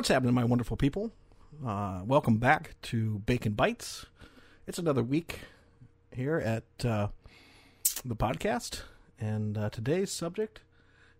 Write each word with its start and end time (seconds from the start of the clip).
What's 0.00 0.08
happening, 0.08 0.32
my 0.32 0.46
wonderful 0.46 0.78
people? 0.78 1.12
Uh, 1.62 2.00
welcome 2.06 2.38
back 2.38 2.74
to 2.84 3.18
Bacon 3.26 3.52
Bites. 3.52 4.06
It's 4.66 4.78
another 4.78 5.02
week 5.02 5.40
here 6.10 6.38
at 6.38 6.86
uh, 6.86 7.08
the 8.02 8.16
podcast, 8.16 8.80
and 9.20 9.58
uh, 9.58 9.68
today's 9.68 10.10
subject 10.10 10.60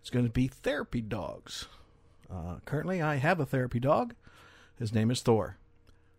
is 0.02 0.08
going 0.08 0.24
to 0.24 0.30
be 0.30 0.48
therapy 0.48 1.02
dogs. 1.02 1.66
Uh, 2.32 2.60
currently, 2.64 3.02
I 3.02 3.16
have 3.16 3.38
a 3.38 3.44
therapy 3.44 3.80
dog. 3.80 4.14
His 4.78 4.94
name 4.94 5.10
is 5.10 5.20
Thor. 5.20 5.58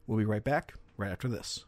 We'll 0.06 0.20
be 0.20 0.26
right 0.26 0.44
back 0.44 0.76
right 0.98 1.12
after 1.12 1.28
this. 1.28 1.66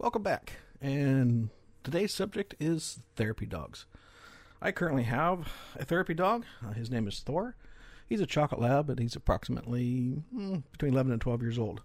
Welcome 0.00 0.24
back, 0.24 0.54
and 0.80 1.48
today's 1.82 2.12
subject 2.12 2.54
is 2.60 3.00
therapy 3.16 3.46
dogs. 3.46 3.86
I 4.60 4.70
currently 4.70 5.02
have 5.04 5.52
a 5.76 5.84
therapy 5.84 6.14
dog. 6.14 6.44
Uh, 6.64 6.72
his 6.72 6.90
name 6.90 7.08
is 7.08 7.20
Thor. 7.20 7.56
He's 8.08 8.20
a 8.20 8.26
chocolate 8.26 8.60
lab, 8.60 8.90
and 8.90 9.00
he's 9.00 9.16
approximately 9.16 10.22
mm, 10.34 10.62
between 10.70 10.92
11 10.92 11.12
and 11.12 11.20
12 11.20 11.42
years 11.42 11.58
old. 11.58 11.82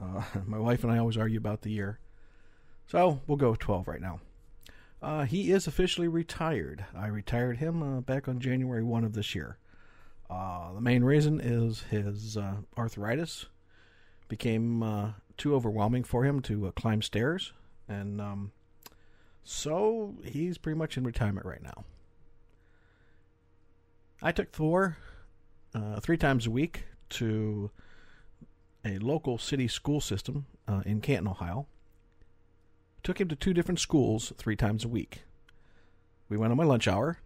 Uh, 0.00 0.22
my 0.46 0.58
wife 0.58 0.84
and 0.84 0.92
I 0.92 0.98
always 0.98 1.16
argue 1.16 1.38
about 1.38 1.62
the 1.62 1.70
year. 1.70 1.98
So 2.86 3.20
we'll 3.26 3.36
go 3.36 3.50
with 3.50 3.60
12 3.60 3.88
right 3.88 4.00
now. 4.00 4.20
Uh, 5.02 5.24
he 5.24 5.50
is 5.52 5.66
officially 5.66 6.08
retired. 6.08 6.86
I 6.96 7.08
retired 7.08 7.58
him 7.58 7.82
uh, 7.82 8.00
back 8.00 8.26
on 8.26 8.40
January 8.40 8.82
1 8.82 9.04
of 9.04 9.12
this 9.12 9.34
year. 9.34 9.58
Uh, 10.30 10.72
the 10.72 10.80
main 10.80 11.04
reason 11.04 11.40
is 11.40 11.82
his 11.90 12.38
uh, 12.38 12.56
arthritis 12.78 13.46
became 14.28 15.14
too 15.36 15.54
overwhelming 15.54 16.04
for 16.04 16.24
him 16.24 16.40
to 16.40 16.72
climb 16.74 17.02
stairs, 17.02 17.52
and 17.86 18.20
um, 18.20 18.52
so 19.44 20.14
he's 20.24 20.58
pretty 20.58 20.78
much 20.78 20.96
in 20.96 21.04
retirement 21.04 21.46
right 21.46 21.62
now. 21.62 21.84
I 24.22 24.32
took 24.32 24.50
Thor 24.50 24.96
uh, 25.74 26.00
three 26.00 26.16
times 26.16 26.46
a 26.46 26.50
week 26.50 26.84
to 27.10 27.70
a 28.84 28.98
local 28.98 29.38
city 29.38 29.68
school 29.68 30.00
system 30.00 30.46
uh, 30.66 30.82
in 30.86 31.00
Canton, 31.00 31.28
Ohio. 31.28 31.66
Took 33.02 33.20
him 33.20 33.28
to 33.28 33.36
two 33.36 33.52
different 33.52 33.80
schools 33.80 34.32
three 34.38 34.56
times 34.56 34.84
a 34.84 34.88
week. 34.88 35.22
We 36.28 36.38
went 36.38 36.50
on 36.50 36.56
my 36.56 36.64
lunch 36.64 36.88
hour 36.88 37.18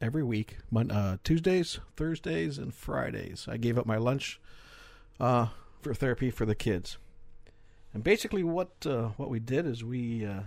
every 0.00 0.22
week, 0.22 0.56
uh, 0.74 1.18
Tuesdays, 1.22 1.78
Thursdays, 1.94 2.58
and 2.58 2.74
Fridays. 2.74 3.46
I 3.48 3.58
gave 3.58 3.78
up 3.78 3.86
my 3.86 3.98
lunch 3.98 4.40
uh, 5.20 5.48
for 5.80 5.94
therapy 5.94 6.30
for 6.30 6.46
the 6.46 6.54
kids. 6.54 6.96
And 7.92 8.02
basically, 8.02 8.42
what 8.42 8.70
uh, 8.86 9.10
what 9.18 9.28
we 9.28 9.38
did 9.38 9.66
is 9.66 9.84
we 9.84 10.24
uh, 10.24 10.40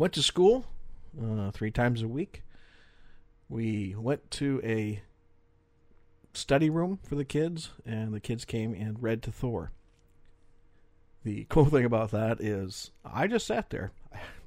went 0.00 0.14
to 0.14 0.22
school 0.22 0.64
uh, 1.22 1.50
three 1.50 1.70
times 1.70 2.00
a 2.00 2.08
week. 2.08 2.42
We 3.50 3.94
went 3.98 4.30
to 4.32 4.58
a 4.64 5.02
study 6.32 6.70
room 6.70 6.98
for 7.02 7.16
the 7.16 7.24
kids, 7.24 7.72
and 7.84 8.14
the 8.14 8.20
kids 8.20 8.46
came 8.46 8.72
and 8.72 9.02
read 9.02 9.22
to 9.24 9.30
Thor. 9.30 9.72
The 11.22 11.44
cool 11.50 11.66
thing 11.66 11.84
about 11.84 12.12
that 12.12 12.40
is, 12.40 12.92
I 13.04 13.26
just 13.26 13.46
sat 13.46 13.68
there. 13.68 13.92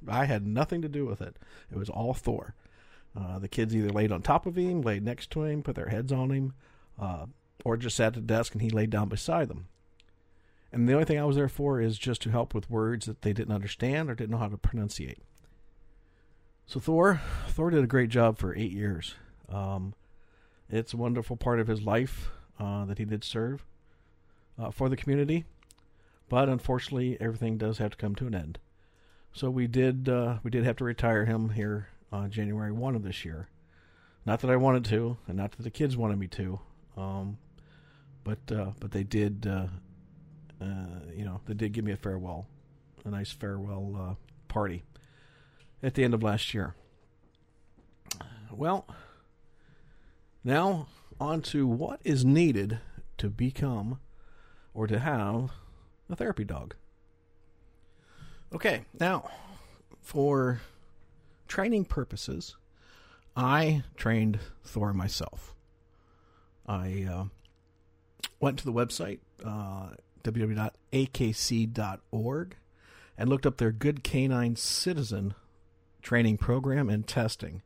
I 0.08 0.24
had 0.24 0.44
nothing 0.44 0.82
to 0.82 0.88
do 0.88 1.06
with 1.06 1.22
it. 1.22 1.36
It 1.70 1.78
was 1.78 1.88
all 1.88 2.14
Thor. 2.14 2.56
Uh, 3.16 3.38
the 3.38 3.46
kids 3.46 3.76
either 3.76 3.90
laid 3.90 4.10
on 4.10 4.22
top 4.22 4.46
of 4.46 4.58
him, 4.58 4.82
laid 4.82 5.04
next 5.04 5.30
to 5.30 5.44
him, 5.44 5.62
put 5.62 5.76
their 5.76 5.90
heads 5.90 6.10
on 6.10 6.32
him, 6.32 6.54
uh, 7.00 7.26
or 7.64 7.76
just 7.76 7.96
sat 7.96 8.08
at 8.08 8.14
the 8.14 8.20
desk 8.22 8.54
and 8.54 8.62
he 8.62 8.70
laid 8.70 8.90
down 8.90 9.08
beside 9.08 9.48
them. 9.48 9.68
And 10.72 10.88
the 10.88 10.94
only 10.94 11.04
thing 11.04 11.20
I 11.20 11.24
was 11.24 11.36
there 11.36 11.48
for 11.48 11.80
is 11.80 11.96
just 11.96 12.22
to 12.22 12.30
help 12.30 12.54
with 12.54 12.68
words 12.68 13.06
that 13.06 13.22
they 13.22 13.32
didn't 13.32 13.54
understand 13.54 14.10
or 14.10 14.16
didn't 14.16 14.32
know 14.32 14.38
how 14.38 14.48
to 14.48 14.56
pronunciate. 14.56 15.20
So 16.66 16.80
Thor, 16.80 17.20
Thor 17.48 17.70
did 17.70 17.84
a 17.84 17.88
great 17.88 18.10
job 18.10 18.38
for 18.38 18.54
eight 18.54 18.72
years. 18.72 19.14
Um, 19.48 19.94
it's 20.70 20.94
a 20.94 20.96
wonderful 20.96 21.36
part 21.36 21.60
of 21.60 21.68
his 21.68 21.82
life 21.82 22.30
uh, 22.58 22.84
that 22.86 22.98
he 22.98 23.04
did 23.04 23.22
serve 23.22 23.64
uh, 24.58 24.70
for 24.70 24.88
the 24.88 24.96
community, 24.96 25.44
but 26.28 26.48
unfortunately, 26.48 27.18
everything 27.20 27.58
does 27.58 27.78
have 27.78 27.90
to 27.92 27.96
come 27.96 28.14
to 28.16 28.26
an 28.26 28.34
end. 28.34 28.58
So 29.32 29.50
we 29.50 29.66
did 29.66 30.08
uh, 30.08 30.38
we 30.42 30.50
did 30.50 30.64
have 30.64 30.76
to 30.76 30.84
retire 30.84 31.24
him 31.24 31.50
here 31.50 31.88
on 32.12 32.30
January 32.30 32.72
one 32.72 32.94
of 32.94 33.02
this 33.02 33.24
year. 33.24 33.48
Not 34.24 34.40
that 34.40 34.50
I 34.50 34.56
wanted 34.56 34.84
to, 34.86 35.18
and 35.26 35.36
not 35.36 35.52
that 35.52 35.64
the 35.64 35.70
kids 35.70 35.96
wanted 35.96 36.18
me 36.18 36.28
to, 36.28 36.60
um, 36.96 37.36
but 38.22 38.38
uh, 38.50 38.70
but 38.80 38.92
they 38.92 39.02
did 39.02 39.46
uh, 39.46 39.66
uh, 40.60 41.00
you 41.14 41.24
know, 41.24 41.40
they 41.46 41.54
did 41.54 41.72
give 41.72 41.84
me 41.84 41.92
a 41.92 41.96
farewell, 41.96 42.46
a 43.04 43.10
nice 43.10 43.32
farewell 43.32 43.94
uh, 43.98 44.14
party 44.48 44.82
at 45.84 45.94
the 45.94 46.02
end 46.02 46.14
of 46.14 46.22
last 46.22 46.54
year. 46.54 46.74
Well, 48.50 48.86
now 50.42 50.88
on 51.20 51.42
to 51.42 51.66
what 51.66 52.00
is 52.04 52.24
needed 52.24 52.78
to 53.18 53.28
become 53.28 54.00
or 54.72 54.86
to 54.86 54.98
have 54.98 55.50
a 56.08 56.16
therapy 56.16 56.44
dog. 56.44 56.74
Okay, 58.52 58.86
now 58.98 59.28
for 60.00 60.62
training 61.48 61.84
purposes, 61.84 62.56
I 63.36 63.82
trained 63.96 64.38
Thor 64.64 64.94
myself. 64.94 65.54
I 66.66 67.06
uh, 67.10 67.24
went 68.40 68.58
to 68.60 68.64
the 68.64 68.72
website, 68.72 69.18
uh, 69.44 69.90
www.akc.org 70.22 70.72
and 73.18 73.28
looked 73.28 73.46
up 73.46 73.58
their 73.58 73.70
Good 73.72 74.02
Canine 74.02 74.56
Citizen 74.56 75.34
training 76.04 76.36
program 76.38 76.88
and 76.88 77.06
testing. 77.06 77.62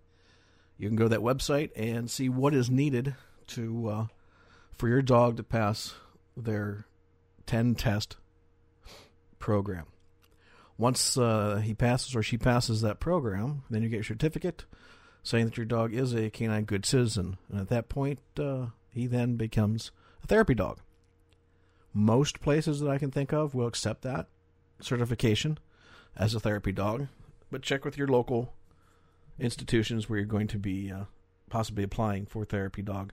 You 0.79 0.89
can 0.89 0.97
go 0.97 1.05
to 1.05 1.11
that 1.11 1.21
website 1.21 1.71
and 1.77 2.11
see 2.11 2.29
what 2.29 2.55
is 2.55 2.71
needed 2.71 3.15
to 3.49 3.89
uh, 3.89 4.07
for 4.73 4.89
your 4.89 5.03
dog 5.03 5.37
to 5.37 5.43
pass 5.43 5.95
their 6.37 6.87
10 7.47 7.75
test 7.75 8.17
program. 9.39 9.87
Once 10.79 11.19
uh, 11.19 11.61
he 11.63 11.75
passes 11.75 12.15
or 12.15 12.23
she 12.23 12.39
passes 12.39 12.81
that 12.81 13.01
program, 13.01 13.65
then 13.69 13.83
you 13.83 13.89
get 13.89 13.97
your 13.97 14.05
certificate 14.05 14.65
saying 15.25 15.47
that 15.47 15.57
your 15.57 15.67
dog 15.67 15.93
is 15.93 16.15
a 16.15 16.31
canine 16.31 16.65
good 16.65 16.87
citizen. 16.87 17.37
And 17.51 17.61
at 17.61 17.69
that 17.69 17.89
point, 17.89 18.21
uh, 18.39 18.67
he 18.91 19.09
then 19.09 19.37
becomes 19.37 19.91
a 20.23 20.29
therapy 20.29 20.55
dog. 20.55 20.79
Most 21.93 22.41
places 22.41 22.79
that 22.79 22.89
I 22.89 22.99
can 22.99 23.11
think 23.11 23.33
of 23.33 23.55
will 23.55 23.67
accept 23.67 24.03
that 24.03 24.29
certification 24.81 25.59
as 26.17 26.35
a 26.35 26.41
therapy 26.41 26.71
dog, 26.71 27.09
but 27.51 27.63
check 27.63 27.85
with 27.85 27.97
your 27.97 28.09
local 28.09 28.55
institutions 29.39 30.09
where 30.09 30.19
you're 30.19 30.27
going 30.27 30.49
to 30.49 30.59
be 30.59 30.91
uh, 30.91 31.05
possibly 31.51 31.85
applying 31.85 32.27
for 32.27 32.45
therapy 32.45 32.83
dog 32.83 33.13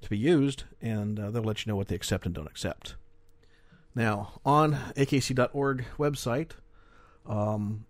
to 0.00 0.10
be 0.10 0.18
used, 0.18 0.64
and 0.80 1.18
uh, 1.18 1.30
they'll 1.30 1.42
let 1.42 1.64
you 1.64 1.70
know 1.70 1.76
what 1.76 1.88
they 1.88 1.94
accept 1.94 2.26
and 2.26 2.34
don't 2.34 2.46
accept. 2.46 2.96
Now, 3.94 4.40
on 4.44 4.74
akc.org 4.96 5.84
website, 5.98 6.52
um, 7.26 7.86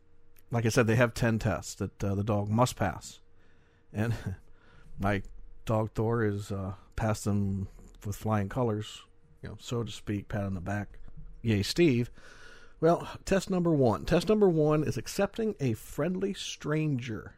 like 0.51 0.67
I 0.67 0.69
said, 0.69 0.87
they 0.87 0.97
have 0.97 1.15
10 1.15 1.39
tests 1.39 1.75
that 1.77 2.05
uh, 2.05 2.15
the 2.15 2.25
dog 2.25 2.49
must 2.49 2.77
pass. 2.77 3.21
And 3.93 4.15
my 4.99 5.23
dog 5.65 5.91
Thor 5.95 6.25
is 6.25 6.51
uh, 6.51 6.75
passed 6.97 7.25
them 7.25 7.69
with 8.05 8.17
flying 8.17 8.49
colors 8.49 9.03
you 9.43 9.49
know, 9.49 9.57
so 9.59 9.83
to 9.83 9.91
speak, 9.91 10.29
pat 10.29 10.45
on 10.45 10.55
the 10.55 10.61
back. 10.61 10.99
Yay, 11.43 11.63
Steve. 11.63 12.11
Well, 12.83 13.09
test 13.25 13.49
number 13.49 13.71
one. 13.71 14.07
Test 14.07 14.29
number 14.29 14.49
one 14.49 14.83
is 14.83 14.97
accepting 14.97 15.55
a 15.61 15.75
friendly 15.75 16.35
stranger. 16.35 17.37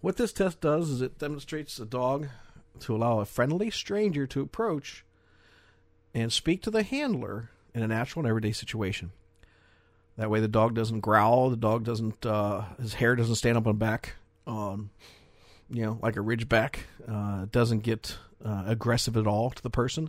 What 0.00 0.16
this 0.18 0.32
test 0.32 0.60
does 0.60 0.88
is 0.88 1.02
it 1.02 1.18
demonstrates 1.18 1.76
the 1.76 1.84
dog 1.84 2.28
to 2.78 2.94
allow 2.94 3.18
a 3.18 3.24
friendly 3.24 3.72
stranger 3.72 4.24
to 4.28 4.40
approach 4.40 5.04
and 6.14 6.32
speak 6.32 6.62
to 6.62 6.70
the 6.70 6.84
handler 6.84 7.50
in 7.74 7.82
a 7.82 7.88
natural 7.88 8.20
and 8.20 8.28
everyday 8.28 8.52
situation. 8.52 9.10
That 10.16 10.30
way, 10.30 10.38
the 10.38 10.46
dog 10.46 10.76
doesn't 10.76 11.00
growl. 11.00 11.50
The 11.50 11.56
dog 11.56 11.82
doesn't. 11.82 12.24
Uh, 12.24 12.62
his 12.80 12.94
hair 12.94 13.16
doesn't 13.16 13.34
stand 13.34 13.58
up 13.58 13.66
on 13.66 13.78
back, 13.78 14.14
um, 14.46 14.90
you 15.70 15.82
know, 15.82 15.98
like 16.02 16.14
a 16.14 16.20
ridgeback. 16.20 16.76
Uh, 17.08 17.46
doesn't 17.50 17.80
get 17.80 18.16
uh, 18.44 18.62
aggressive 18.64 19.16
at 19.16 19.26
all 19.26 19.50
to 19.50 19.62
the 19.64 19.70
person 19.70 20.08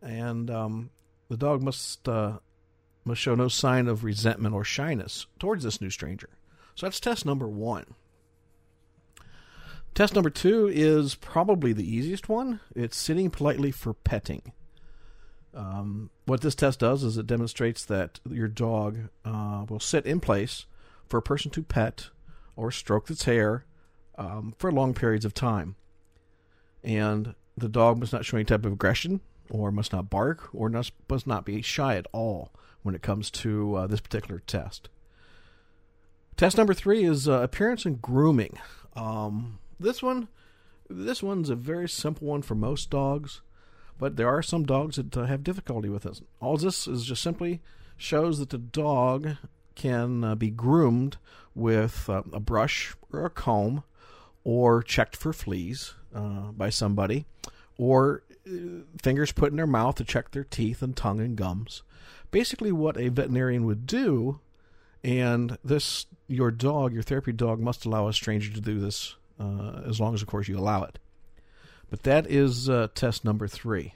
and 0.00 0.50
um, 0.50 0.90
the 1.28 1.36
dog 1.36 1.62
must 1.62 2.08
uh, 2.08 2.38
must 3.04 3.20
show 3.20 3.34
no 3.34 3.48
sign 3.48 3.88
of 3.88 4.04
resentment 4.04 4.54
or 4.54 4.64
shyness 4.64 5.26
towards 5.38 5.64
this 5.64 5.80
new 5.80 5.90
stranger. 5.90 6.30
So 6.74 6.86
that's 6.86 7.00
test 7.00 7.26
number 7.26 7.46
one. 7.46 7.94
Test 9.94 10.14
number 10.14 10.30
two 10.30 10.68
is 10.72 11.14
probably 11.14 11.72
the 11.72 11.88
easiest 11.88 12.28
one. 12.28 12.60
It's 12.74 12.96
sitting 12.96 13.30
politely 13.30 13.70
for 13.70 13.94
petting. 13.94 14.52
Um, 15.54 16.10
what 16.26 16.40
this 16.40 16.56
test 16.56 16.80
does 16.80 17.04
is 17.04 17.16
it 17.16 17.28
demonstrates 17.28 17.84
that 17.84 18.18
your 18.28 18.48
dog 18.48 18.98
uh, 19.24 19.64
will 19.68 19.78
sit 19.78 20.04
in 20.04 20.18
place 20.18 20.66
for 21.08 21.18
a 21.18 21.22
person 21.22 21.50
to 21.52 21.62
pet 21.62 22.08
or 22.56 22.72
stroke 22.72 23.08
its 23.08 23.24
hair 23.24 23.66
um, 24.18 24.54
for 24.58 24.72
long 24.72 24.94
periods 24.94 25.24
of 25.24 25.32
time. 25.32 25.76
And 26.82 27.34
the 27.56 27.68
dog 27.68 27.98
must 27.98 28.12
not 28.12 28.24
show 28.24 28.36
any 28.36 28.44
type 28.44 28.66
of 28.66 28.72
aggression 28.72 29.20
or 29.50 29.70
must 29.70 29.92
not 29.92 30.10
bark 30.10 30.48
or 30.52 30.68
must 30.68 30.92
must 31.08 31.26
not 31.26 31.44
be 31.44 31.62
shy 31.62 31.96
at 31.96 32.06
all 32.12 32.52
when 32.82 32.94
it 32.94 33.02
comes 33.02 33.30
to 33.30 33.74
uh, 33.74 33.86
this 33.86 34.00
particular 34.00 34.42
test. 34.46 34.88
Test 36.36 36.56
number 36.56 36.74
three 36.74 37.04
is 37.04 37.28
uh, 37.28 37.40
appearance 37.40 37.84
and 37.84 38.02
grooming. 38.02 38.58
Um, 38.96 39.58
this 39.78 40.02
one, 40.02 40.28
this 40.90 41.22
one's 41.22 41.48
a 41.48 41.54
very 41.54 41.88
simple 41.88 42.26
one 42.26 42.42
for 42.42 42.54
most 42.54 42.90
dogs, 42.90 43.40
but 43.98 44.16
there 44.16 44.28
are 44.28 44.42
some 44.42 44.64
dogs 44.64 44.96
that 44.96 45.16
uh, 45.16 45.24
have 45.24 45.44
difficulty 45.44 45.88
with 45.88 46.02
this. 46.02 46.22
All 46.40 46.56
this 46.56 46.88
is 46.88 47.04
just 47.04 47.22
simply 47.22 47.60
shows 47.96 48.38
that 48.38 48.50
the 48.50 48.58
dog 48.58 49.36
can 49.74 50.24
uh, 50.24 50.34
be 50.34 50.50
groomed 50.50 51.16
with 51.54 52.08
uh, 52.10 52.22
a 52.32 52.40
brush 52.40 52.94
or 53.12 53.24
a 53.24 53.30
comb, 53.30 53.84
or 54.42 54.82
checked 54.82 55.16
for 55.16 55.32
fleas 55.32 55.94
uh, 56.14 56.52
by 56.52 56.68
somebody, 56.68 57.26
or 57.78 58.24
fingers 59.02 59.32
put 59.32 59.50
in 59.50 59.56
their 59.56 59.66
mouth 59.66 59.96
to 59.96 60.04
check 60.04 60.30
their 60.30 60.44
teeth 60.44 60.82
and 60.82 60.96
tongue 60.96 61.20
and 61.20 61.36
gums. 61.36 61.82
Basically, 62.30 62.72
what 62.72 62.98
a 62.98 63.08
veterinarian 63.08 63.64
would 63.64 63.86
do, 63.86 64.40
and 65.02 65.58
this 65.64 66.06
your 66.26 66.50
dog, 66.50 66.92
your 66.92 67.02
therapy 67.02 67.32
dog, 67.32 67.60
must 67.60 67.84
allow 67.84 68.08
a 68.08 68.12
stranger 68.12 68.52
to 68.52 68.60
do 68.60 68.80
this 68.80 69.16
uh, 69.38 69.82
as 69.86 70.00
long 70.00 70.14
as, 70.14 70.22
of 70.22 70.28
course, 70.28 70.48
you 70.48 70.58
allow 70.58 70.82
it. 70.82 70.98
But 71.90 72.02
that 72.02 72.26
is 72.26 72.68
uh, 72.68 72.88
test 72.94 73.24
number 73.24 73.46
three. 73.46 73.94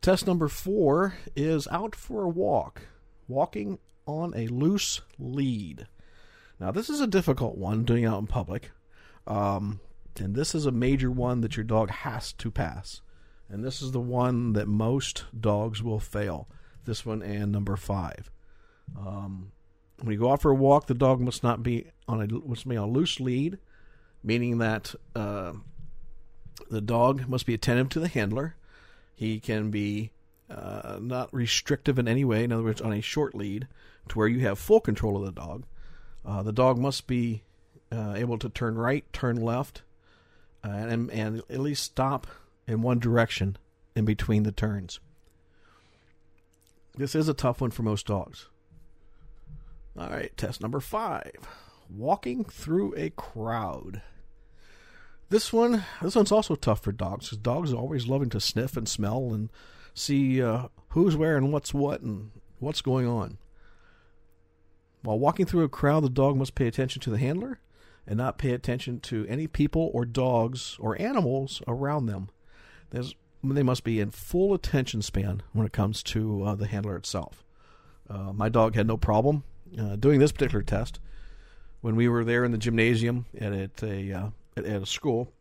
Test 0.00 0.26
number 0.26 0.48
four 0.48 1.14
is 1.36 1.68
out 1.68 1.94
for 1.94 2.22
a 2.22 2.28
walk, 2.28 2.82
walking 3.28 3.78
on 4.06 4.32
a 4.34 4.46
loose 4.46 5.02
lead. 5.18 5.86
Now, 6.58 6.70
this 6.70 6.88
is 6.88 7.00
a 7.00 7.06
difficult 7.06 7.58
one 7.58 7.84
doing 7.84 8.06
out 8.06 8.18
in 8.18 8.26
public. 8.26 8.70
Um, 9.26 9.80
and 10.20 10.34
this 10.34 10.54
is 10.54 10.66
a 10.66 10.72
major 10.72 11.10
one 11.10 11.40
that 11.40 11.56
your 11.56 11.64
dog 11.64 11.90
has 11.90 12.32
to 12.34 12.50
pass. 12.50 13.00
And 13.48 13.64
this 13.64 13.82
is 13.82 13.90
the 13.92 14.00
one 14.00 14.52
that 14.52 14.68
most 14.68 15.24
dogs 15.38 15.82
will 15.82 15.98
fail. 15.98 16.48
This 16.84 17.04
one 17.04 17.22
and 17.22 17.50
number 17.50 17.76
five. 17.76 18.30
Um, 18.96 19.52
when 19.98 20.12
you 20.12 20.18
go 20.18 20.32
out 20.32 20.40
for 20.40 20.50
a 20.50 20.54
walk, 20.54 20.86
the 20.86 20.94
dog 20.94 21.20
must 21.20 21.42
not 21.42 21.62
be 21.62 21.86
on 22.06 22.22
a 22.22 22.26
must 22.48 22.68
be 22.68 22.76
on 22.76 22.88
a 22.88 22.92
loose 22.92 23.20
lead, 23.20 23.58
meaning 24.22 24.58
that 24.58 24.94
uh, 25.14 25.52
the 26.70 26.80
dog 26.80 27.28
must 27.28 27.44
be 27.46 27.54
attentive 27.54 27.88
to 27.90 28.00
the 28.00 28.08
handler. 28.08 28.56
He 29.14 29.40
can 29.40 29.70
be 29.70 30.12
uh, 30.48 30.98
not 31.00 31.32
restrictive 31.34 31.98
in 31.98 32.08
any 32.08 32.24
way. 32.24 32.44
In 32.44 32.52
other 32.52 32.62
words, 32.62 32.80
on 32.80 32.92
a 32.92 33.00
short 33.00 33.34
lead, 33.34 33.68
to 34.08 34.18
where 34.18 34.28
you 34.28 34.40
have 34.40 34.58
full 34.58 34.80
control 34.80 35.16
of 35.16 35.24
the 35.24 35.40
dog. 35.40 35.64
Uh, 36.24 36.42
the 36.42 36.52
dog 36.52 36.78
must 36.78 37.06
be 37.06 37.42
uh, 37.92 38.14
able 38.16 38.38
to 38.38 38.48
turn 38.48 38.76
right, 38.76 39.04
turn 39.12 39.36
left, 39.36 39.82
uh, 40.64 40.68
and, 40.68 41.10
and 41.10 41.38
at 41.50 41.60
least 41.60 41.82
stop 41.82 42.26
in 42.66 42.82
one 42.82 42.98
direction 42.98 43.56
in 43.96 44.04
between 44.04 44.42
the 44.42 44.52
turns. 44.52 45.00
This 46.96 47.14
is 47.14 47.28
a 47.28 47.34
tough 47.34 47.60
one 47.60 47.70
for 47.70 47.82
most 47.82 48.06
dogs. 48.06 48.48
All 49.98 50.08
right, 50.08 50.36
test 50.36 50.60
number 50.60 50.80
five 50.80 51.32
walking 51.88 52.44
through 52.44 52.94
a 52.96 53.10
crowd. 53.10 54.02
This 55.28 55.52
one, 55.52 55.84
this 56.02 56.16
one's 56.16 56.32
also 56.32 56.54
tough 56.54 56.82
for 56.82 56.92
dogs 56.92 57.26
because 57.26 57.38
dogs 57.38 57.72
are 57.72 57.76
always 57.76 58.06
loving 58.06 58.30
to 58.30 58.40
sniff 58.40 58.76
and 58.76 58.88
smell 58.88 59.32
and 59.32 59.50
see 59.94 60.42
uh, 60.42 60.68
who's 60.88 61.16
wearing 61.16 61.52
what's 61.52 61.72
what 61.74 62.00
and 62.00 62.30
what's 62.58 62.80
going 62.80 63.06
on. 63.06 63.38
While 65.02 65.18
walking 65.18 65.46
through 65.46 65.64
a 65.64 65.68
crowd, 65.68 66.04
the 66.04 66.10
dog 66.10 66.36
must 66.36 66.54
pay 66.54 66.66
attention 66.66 67.00
to 67.02 67.10
the 67.10 67.18
handler 67.18 67.60
and 68.06 68.16
not 68.16 68.38
pay 68.38 68.52
attention 68.52 69.00
to 69.00 69.26
any 69.28 69.46
people 69.46 69.90
or 69.94 70.04
dogs 70.04 70.76
or 70.80 71.00
animals 71.00 71.62
around 71.66 72.06
them. 72.06 72.28
There's, 72.90 73.14
they 73.42 73.62
must 73.62 73.84
be 73.84 74.00
in 74.00 74.10
full 74.10 74.52
attention 74.54 75.02
span 75.02 75.42
when 75.52 75.66
it 75.66 75.72
comes 75.72 76.02
to 76.04 76.44
uh, 76.44 76.54
the 76.54 76.66
handler 76.66 76.96
itself. 76.96 77.44
Uh, 78.08 78.32
my 78.32 78.48
dog 78.48 78.74
had 78.74 78.86
no 78.86 78.96
problem 78.96 79.44
uh, 79.78 79.96
doing 79.96 80.18
this 80.18 80.32
particular 80.32 80.62
test 80.62 80.98
when 81.80 81.94
we 81.94 82.08
were 82.08 82.24
there 82.24 82.44
in 82.44 82.52
the 82.52 82.58
gymnasium 82.58 83.26
at, 83.38 83.52
at 83.52 83.82
a 83.82 84.12
uh, 84.12 84.26
at, 84.56 84.64
at, 84.64 84.82
a 84.82 84.86
school. 84.86 85.32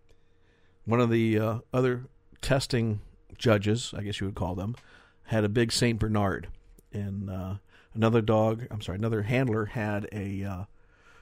One 0.85 0.99
of 1.01 1.09
the 1.09 1.39
uh, 1.39 1.59
other 1.73 2.05
testing 2.41 3.01
judges, 3.37 3.93
I 3.97 4.03
guess 4.03 4.19
you 4.19 4.27
would 4.27 4.35
call 4.35 4.53
them, 4.53 4.75
had 5.23 5.43
a 5.43 5.49
big 5.49 5.71
Saint 5.71 5.99
Bernard, 5.99 6.47
and 6.93 7.29
uh, 7.29 7.55
another 7.95 8.21
dog. 8.21 8.67
I'm 8.69 8.81
sorry, 8.81 8.99
another 8.99 9.23
handler 9.23 9.65
had 9.65 10.07
a 10.11 10.67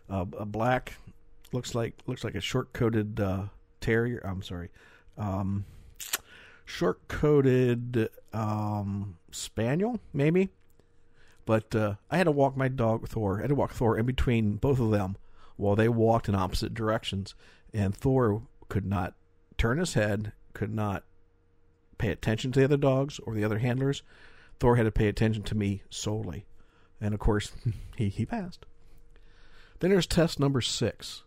a, 0.10 0.22
a, 0.38 0.46
black, 0.46 0.94
looks 1.54 1.76
like 1.76 1.94
looks 2.06 2.24
like 2.24 2.36
a 2.36 2.42
short 2.42 2.74
coated 2.74 3.20
uh, 3.20 3.46
terrier. 3.82 4.22
I'm 4.26 4.42
sorry, 4.42 4.70
um, 5.18 5.66
short 6.66 7.08
coated 7.08 8.10
um, 8.34 9.18
spaniel, 9.32 10.00
maybe. 10.14 10.50
But 11.46 11.74
uh, 11.74 11.96
I 12.12 12.18
had 12.18 12.26
to 12.26 12.32
walk 12.32 12.58
my 12.58 12.68
dog 12.68 13.08
Thor. 13.08 13.38
I 13.38 13.42
had 13.42 13.50
to 13.50 13.56
walk 13.56 13.72
Thor 13.72 13.98
in 13.98 14.06
between 14.06 14.56
both 14.56 14.80
of 14.80 14.92
them 14.92 15.16
while 15.56 15.76
they 15.76 15.90
walked 15.90 16.28
in 16.28 16.36
opposite 16.36 16.74
directions, 16.74 17.36
and 17.74 17.96
Thor 17.96 18.44
could 18.70 18.86
not 18.86 19.16
turn 19.58 19.78
his 19.78 19.94
head, 19.94 20.34
could 20.54 20.74
not 20.74 21.04
pay 21.98 22.10
attention 22.10 22.52
to 22.52 22.60
the 22.60 22.66
other 22.66 22.78
dogs 22.78 23.20
or 23.20 23.34
the 23.34 23.44
other 23.44 23.60
handlers. 23.60 24.04
Thor 24.60 24.76
had 24.76 24.84
to 24.84 24.92
pay 24.92 25.08
attention 25.08 25.44
to 25.44 25.56
me 25.56 25.84
solely. 25.90 26.46
And 27.00 27.14
of 27.14 27.20
course, 27.20 27.52
he, 27.96 28.10
he 28.10 28.26
passed. 28.26 28.66
Then 29.80 29.92
there's 29.92 30.08
test 30.08 30.40
number 30.40 30.62
six 30.62 31.24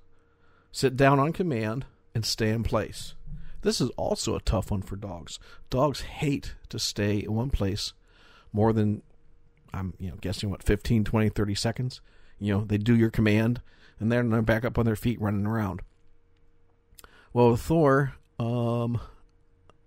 sit 0.72 0.96
down 0.96 1.18
on 1.18 1.32
command 1.32 1.86
and 2.14 2.24
stay 2.24 2.50
in 2.50 2.62
place. 2.62 3.14
This 3.62 3.80
is 3.80 3.90
also 3.90 4.34
a 4.34 4.40
tough 4.40 4.70
one 4.70 4.82
for 4.82 4.96
dogs. 4.96 5.38
Dogs 5.68 6.00
hate 6.00 6.54
to 6.70 6.78
stay 6.78 7.18
in 7.18 7.34
one 7.34 7.50
place 7.50 7.92
more 8.52 8.72
than, 8.72 9.02
I'm 9.72 9.94
you 9.98 10.10
know 10.10 10.16
guessing 10.20 10.50
what, 10.50 10.62
15, 10.62 11.04
20, 11.04 11.28
30 11.28 11.54
seconds. 11.54 12.00
You 12.38 12.54
know, 12.54 12.64
they 12.64 12.78
do 12.78 12.96
your 12.96 13.10
command 13.10 13.60
and 13.98 14.10
then 14.10 14.30
they're 14.30 14.42
back 14.42 14.64
up 14.64 14.78
on 14.78 14.86
their 14.86 14.96
feet 14.96 15.20
running 15.20 15.46
around. 15.46 15.82
Well, 17.32 17.50
with 17.50 17.60
Thor, 17.60 18.14
um, 18.38 19.00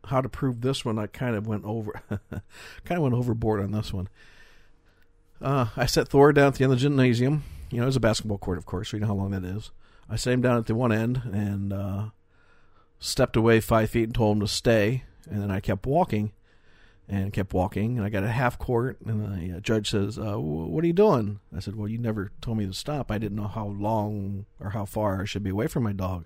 how 0.06 0.22
to 0.22 0.30
prove 0.30 0.62
this 0.62 0.86
one, 0.86 1.00
I 1.00 1.08
kind 1.08 1.36
of 1.36 1.48
went 1.48 1.66
over, 1.66 2.02
kind 2.10 2.98
of 2.98 3.02
went 3.02 3.16
overboard 3.16 3.62
on 3.62 3.72
this 3.72 3.92
one. 3.92 4.08
Uh, 5.42 5.68
I 5.76 5.88
set 5.88 6.08
Thor 6.08 6.32
down 6.32 6.48
at 6.48 6.56
the 6.56 6.64
end 6.64 6.72
of 6.72 6.80
the 6.80 6.84
gymnasium. 6.84 7.44
You 7.70 7.82
know, 7.82 7.88
it's 7.88 7.98
a 7.98 8.00
basketball 8.00 8.38
court, 8.38 8.58
of 8.58 8.66
course, 8.66 8.92
so 8.92 8.98
you 8.98 9.02
know 9.02 9.08
how 9.08 9.16
long 9.16 9.32
that 9.32 9.44
is. 9.44 9.72
I 10.10 10.16
sat 10.16 10.34
him 10.34 10.42
down 10.42 10.58
at 10.58 10.66
the 10.66 10.76
one 10.76 10.92
end 10.92 11.22
and 11.26 11.74
uh, 11.74 12.06
stepped 13.00 13.36
away 13.36 13.60
five 13.60 13.90
feet 13.90 14.04
and 14.04 14.16
told 14.16 14.38
him 14.38 14.42
to 14.42 14.48
stay. 14.48 15.04
And 15.30 15.42
then 15.42 15.52
I 15.52 15.60
kept 15.60 15.86
walking 15.86 16.32
and 17.08 17.34
kept 17.34 17.54
walking. 17.54 17.98
And 17.98 18.06
I 18.06 18.10
got 18.10 18.24
a 18.24 18.30
half 18.30 18.58
court, 18.58 19.00
and 19.06 19.52
the 19.52 19.58
uh, 19.58 19.60
judge 19.60 19.90
says, 19.90 20.18
uh, 20.18 20.40
"What 20.40 20.84
are 20.84 20.88
you 20.88 20.94
doing?" 20.94 21.40
I 21.56 21.60
said, 21.60 21.76
"Well, 21.76 21.88
you 21.88 21.98
never 21.98 22.32
told 22.42 22.58
me 22.58 22.66
to 22.66 22.74
stop. 22.74 23.12
I 23.12 23.18
didn't 23.18 23.38
know 23.38 23.48
how 23.48 23.68
long 23.68 24.46
or 24.60 24.72
how 24.72 24.86
far 24.86 25.22
I 25.22 25.26
should 25.26 25.44
be 25.44 25.50
away 25.50 25.68
from 25.68 25.84
my 25.84 25.94
dog." 25.94 26.26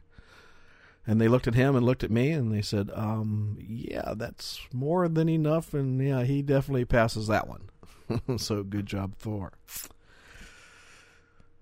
And 1.05 1.21
they 1.21 1.29
looked 1.29 1.47
at 1.47 1.55
him 1.55 1.75
and 1.75 1.85
looked 1.85 2.03
at 2.03 2.11
me, 2.11 2.31
and 2.31 2.51
they 2.51 2.61
said, 2.61 2.91
um, 2.93 3.57
"Yeah, 3.59 4.13
that's 4.15 4.59
more 4.73 5.07
than 5.07 5.29
enough." 5.29 5.73
And 5.73 6.01
yeah, 6.05 6.23
he 6.23 6.41
definitely 6.41 6.85
passes 6.85 7.27
that 7.27 7.47
one. 7.47 7.69
so 8.37 8.63
good 8.63 8.85
job, 8.85 9.15
Thor. 9.17 9.53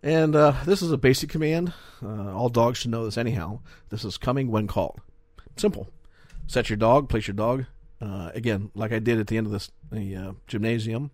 And 0.06 0.36
uh, 0.36 0.54
this 0.68 0.84
is 0.84 0.92
a 0.92 0.98
basic 0.98 1.32
command. 1.32 1.74
Uh, 2.02 2.32
all 2.32 2.50
dogs 2.50 2.78
should 2.78 2.92
know 2.92 3.06
this 3.06 3.18
anyhow. 3.18 3.62
This 3.90 4.06
is 4.06 4.20
coming 4.20 4.52
when 4.52 4.68
called. 4.68 5.02
Simple. 5.58 5.88
Set 6.46 6.70
your 6.70 6.78
dog, 6.78 7.10
place 7.10 7.28
your 7.28 7.34
dog. 7.34 7.66
Uh, 8.00 8.30
again, 8.36 8.70
like 8.76 8.92
I 8.92 9.00
did 9.00 9.20
at 9.20 9.26
the 9.26 9.38
end 9.38 9.48
of 9.48 9.52
this 9.52 9.72
the 9.92 10.16
uh, 10.16 10.32
gymnasium, 10.46 11.10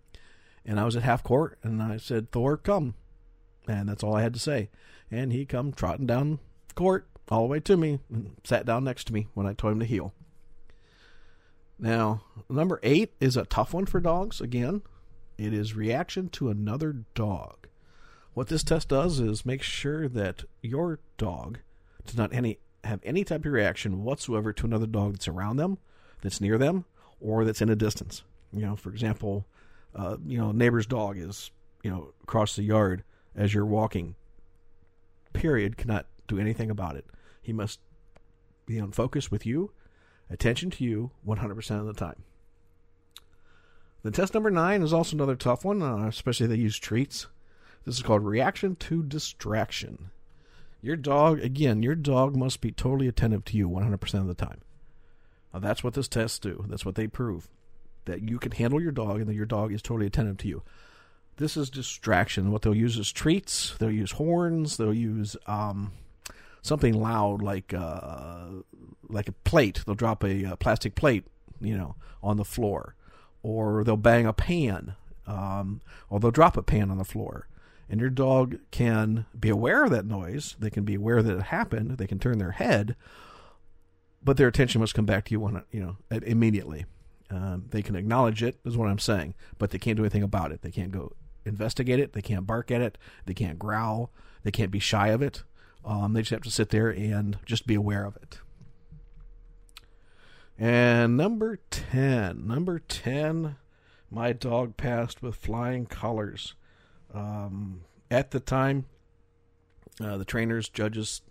and 0.65 0.77
I 0.77 0.83
was 0.83 0.97
at 0.97 1.03
half 1.03 1.23
court, 1.23 1.57
and 1.63 1.81
I 1.81 1.95
said, 1.95 2.31
"Thor, 2.31 2.57
come," 2.57 2.95
and 3.65 3.87
that's 3.87 4.03
all 4.03 4.15
I 4.15 4.23
had 4.23 4.33
to 4.33 4.41
say. 4.41 4.69
And 5.09 5.31
he 5.31 5.45
come 5.45 5.71
trotting 5.71 6.07
down 6.07 6.39
court 6.75 7.07
all 7.29 7.43
the 7.43 7.47
way 7.47 7.61
to 7.61 7.77
me 7.77 7.99
and 8.09 8.35
sat 8.43 8.65
down 8.65 8.83
next 8.83 9.05
to 9.05 9.13
me 9.13 9.27
when 9.33 9.47
I 9.47 9.53
told 9.53 9.71
him 9.71 9.79
to 9.79 9.85
heel. 9.85 10.13
Now, 11.79 12.23
number 12.49 12.81
eight 12.83 13.13
is 13.21 13.37
a 13.37 13.45
tough 13.45 13.73
one 13.73 13.85
for 13.85 14.01
dogs. 14.01 14.41
Again, 14.41 14.81
it 15.37 15.53
is 15.53 15.75
reaction 15.75 16.27
to 16.29 16.49
another 16.49 17.05
dog. 17.15 17.60
What 18.33 18.47
this 18.47 18.63
test 18.63 18.89
does 18.89 19.19
is 19.19 19.45
make 19.45 19.61
sure 19.61 20.07
that 20.07 20.43
your 20.61 20.99
dog 21.17 21.59
does 22.05 22.15
not 22.15 22.33
any 22.33 22.59
have 22.83 23.01
any 23.03 23.23
type 23.23 23.45
of 23.45 23.51
reaction 23.51 24.03
whatsoever 24.03 24.53
to 24.53 24.65
another 24.65 24.87
dog 24.87 25.13
that's 25.13 25.27
around 25.27 25.57
them, 25.57 25.77
that's 26.21 26.41
near 26.41 26.57
them, 26.57 26.85
or 27.19 27.45
that's 27.45 27.61
in 27.61 27.69
a 27.69 27.75
distance. 27.75 28.23
You 28.51 28.61
know, 28.61 28.75
for 28.75 28.89
example, 28.89 29.45
uh, 29.95 30.17
you 30.25 30.37
know, 30.37 30.51
neighbor's 30.51 30.85
dog 30.85 31.17
is 31.17 31.51
you 31.83 31.91
know 31.91 32.13
across 32.23 32.55
the 32.55 32.63
yard 32.63 33.03
as 33.35 33.53
you're 33.53 33.65
walking. 33.65 34.15
Period. 35.33 35.77
Cannot 35.77 36.05
do 36.27 36.39
anything 36.39 36.69
about 36.69 36.95
it. 36.95 37.05
He 37.41 37.53
must 37.53 37.79
be 38.65 38.79
on 38.79 38.91
focus 38.91 39.29
with 39.29 39.45
you, 39.45 39.71
attention 40.29 40.69
to 40.71 40.83
you, 40.83 41.11
100% 41.27 41.79
of 41.79 41.85
the 41.85 41.93
time. 41.93 42.23
The 44.03 44.11
test 44.11 44.33
number 44.33 44.49
nine 44.49 44.81
is 44.81 44.93
also 44.93 45.15
another 45.15 45.35
tough 45.35 45.63
one, 45.63 45.81
uh, 45.81 46.07
especially 46.07 46.47
they 46.47 46.55
use 46.55 46.77
treats. 46.77 47.27
This 47.85 47.95
is 47.95 48.03
called 48.03 48.23
reaction 48.23 48.75
to 48.75 49.03
distraction. 49.03 50.11
Your 50.81 50.95
dog, 50.95 51.39
again, 51.39 51.83
your 51.83 51.95
dog 51.95 52.35
must 52.35 52.61
be 52.61 52.71
totally 52.71 53.07
attentive 53.07 53.45
to 53.45 53.57
you 53.57 53.69
100% 53.69 54.13
of 54.15 54.27
the 54.27 54.33
time. 54.33 54.61
Now, 55.53 55.59
that's 55.59 55.83
what 55.83 55.93
this 55.93 56.07
tests 56.07 56.39
do. 56.39 56.65
That's 56.67 56.85
what 56.85 56.95
they 56.95 57.07
prove. 57.07 57.47
That 58.05 58.27
you 58.27 58.39
can 58.39 58.51
handle 58.51 58.81
your 58.81 58.91
dog 58.91 59.19
and 59.19 59.27
that 59.27 59.35
your 59.35 59.45
dog 59.45 59.73
is 59.73 59.81
totally 59.81 60.07
attentive 60.07 60.37
to 60.39 60.47
you. 60.47 60.63
this 61.37 61.57
is 61.57 61.69
distraction. 61.69 62.51
What 62.51 62.61
they'll 62.61 62.75
use 62.75 62.97
is 62.97 63.11
treats. 63.11 63.75
They'll 63.77 63.91
use 63.91 64.13
horns. 64.13 64.77
They'll 64.77 64.93
use 64.93 65.35
um, 65.47 65.91
something 66.61 66.99
loud 66.99 67.41
like 67.41 67.73
uh, 67.73 68.45
like 69.09 69.27
a 69.27 69.33
plate. 69.33 69.83
They'll 69.85 69.95
drop 69.95 70.23
a, 70.23 70.43
a, 70.43 70.55
plastic 70.55 70.95
plate, 70.95 71.25
you 71.59 71.77
know, 71.77 71.95
on 72.21 72.37
the 72.37 72.45
floor, 72.45 72.95
or 73.43 73.83
they'll 73.83 73.97
bang 73.97 74.25
a 74.25 74.33
pan, 74.33 74.95
um, 75.27 75.81
or 76.09 76.19
they'll 76.19 76.31
drop 76.31 76.57
a 76.57 76.63
pan 76.63 76.91
on 76.91 76.97
the 76.97 77.03
floor. 77.03 77.47
And 77.91 77.99
your 77.99 78.09
dog 78.09 78.57
can 78.71 79.25
be 79.37 79.49
aware 79.49 79.83
of 79.83 79.91
that 79.91 80.05
noise. 80.05 80.55
They 80.57 80.69
can 80.69 80.85
be 80.85 80.95
aware 80.95 81.21
that 81.21 81.37
it 81.37 81.43
happened. 81.43 81.97
They 81.97 82.07
can 82.07 82.19
turn 82.19 82.37
their 82.37 82.51
head, 82.51 82.95
but 84.23 84.37
their 84.37 84.47
attention 84.47 84.79
must 84.79 84.95
come 84.95 85.05
back 85.05 85.25
to 85.25 85.31
you 85.31 85.43
on 85.43 85.63
you 85.71 85.81
know 85.81 85.97
immediately. 86.09 86.85
Um, 87.29 87.65
they 87.69 87.81
can 87.81 87.97
acknowledge 87.97 88.41
it, 88.43 88.57
is 88.63 88.77
what 88.77 88.87
I'm 88.87 88.97
saying, 88.97 89.35
but 89.57 89.71
they 89.71 89.77
can't 89.77 89.97
do 89.97 90.03
anything 90.03 90.23
about 90.23 90.53
it. 90.53 90.61
They 90.61 90.71
can't 90.71 90.91
go 90.91 91.11
investigate 91.45 91.99
it. 91.99 92.13
They 92.13 92.21
can't 92.21 92.47
bark 92.47 92.71
at 92.71 92.79
it. 92.79 92.97
They 93.25 93.33
can't 93.33 93.59
growl. 93.59 94.09
They 94.43 94.51
can't 94.51 94.71
be 94.71 94.79
shy 94.79 95.09
of 95.09 95.21
it. 95.21 95.43
Um, 95.83 96.13
they 96.13 96.21
just 96.21 96.31
have 96.31 96.41
to 96.43 96.51
sit 96.51 96.69
there 96.69 96.89
and 96.89 97.39
just 97.45 97.67
be 97.67 97.75
aware 97.75 98.05
of 98.05 98.15
it. 98.15 98.39
And 100.57 101.17
number 101.17 101.59
10. 101.71 102.47
Number 102.47 102.79
10, 102.79 103.57
my 104.09 104.31
dog 104.31 104.77
passed 104.77 105.21
with 105.21 105.35
flying 105.35 105.87
colors. 105.87 106.53
Um, 107.13 107.81
at 108.09 108.31
the 108.31 108.39
time, 108.39 108.85
uh, 109.99 110.17
the 110.17 110.25
trainers, 110.25 110.69
judges 110.69 111.21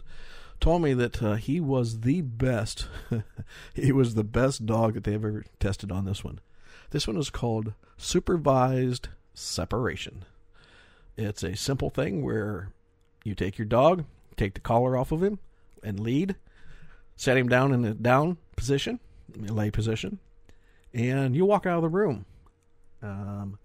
told 0.60 0.82
me 0.82 0.92
that 0.94 1.22
uh, 1.22 1.34
he 1.34 1.60
was 1.60 2.00
the 2.00 2.20
best. 2.20 2.86
he 3.74 3.92
was 3.92 4.14
the 4.14 4.24
best 4.24 4.66
dog 4.66 4.94
that 4.94 5.04
they 5.04 5.14
ever 5.14 5.44
tested 5.58 5.90
on 5.90 6.04
this 6.04 6.22
one. 6.22 6.40
This 6.90 7.06
one 7.06 7.16
is 7.16 7.30
called 7.30 7.72
supervised 7.96 9.08
separation. 9.34 10.24
It's 11.16 11.42
a 11.42 11.56
simple 11.56 11.90
thing 11.90 12.22
where 12.22 12.70
you 13.24 13.34
take 13.34 13.58
your 13.58 13.66
dog, 13.66 14.04
take 14.36 14.54
the 14.54 14.60
collar 14.60 14.96
off 14.96 15.12
of 15.12 15.22
him, 15.22 15.38
and 15.82 16.00
lead, 16.00 16.36
set 17.16 17.36
him 17.36 17.48
down 17.48 17.72
in 17.72 17.84
a 17.84 17.94
down 17.94 18.38
position, 18.56 19.00
lay 19.36 19.70
position, 19.70 20.18
and 20.92 21.36
you 21.36 21.44
walk 21.44 21.66
out 21.66 21.76
of 21.76 21.82
the 21.82 21.88
room. 21.88 22.24
Um, 23.02 23.58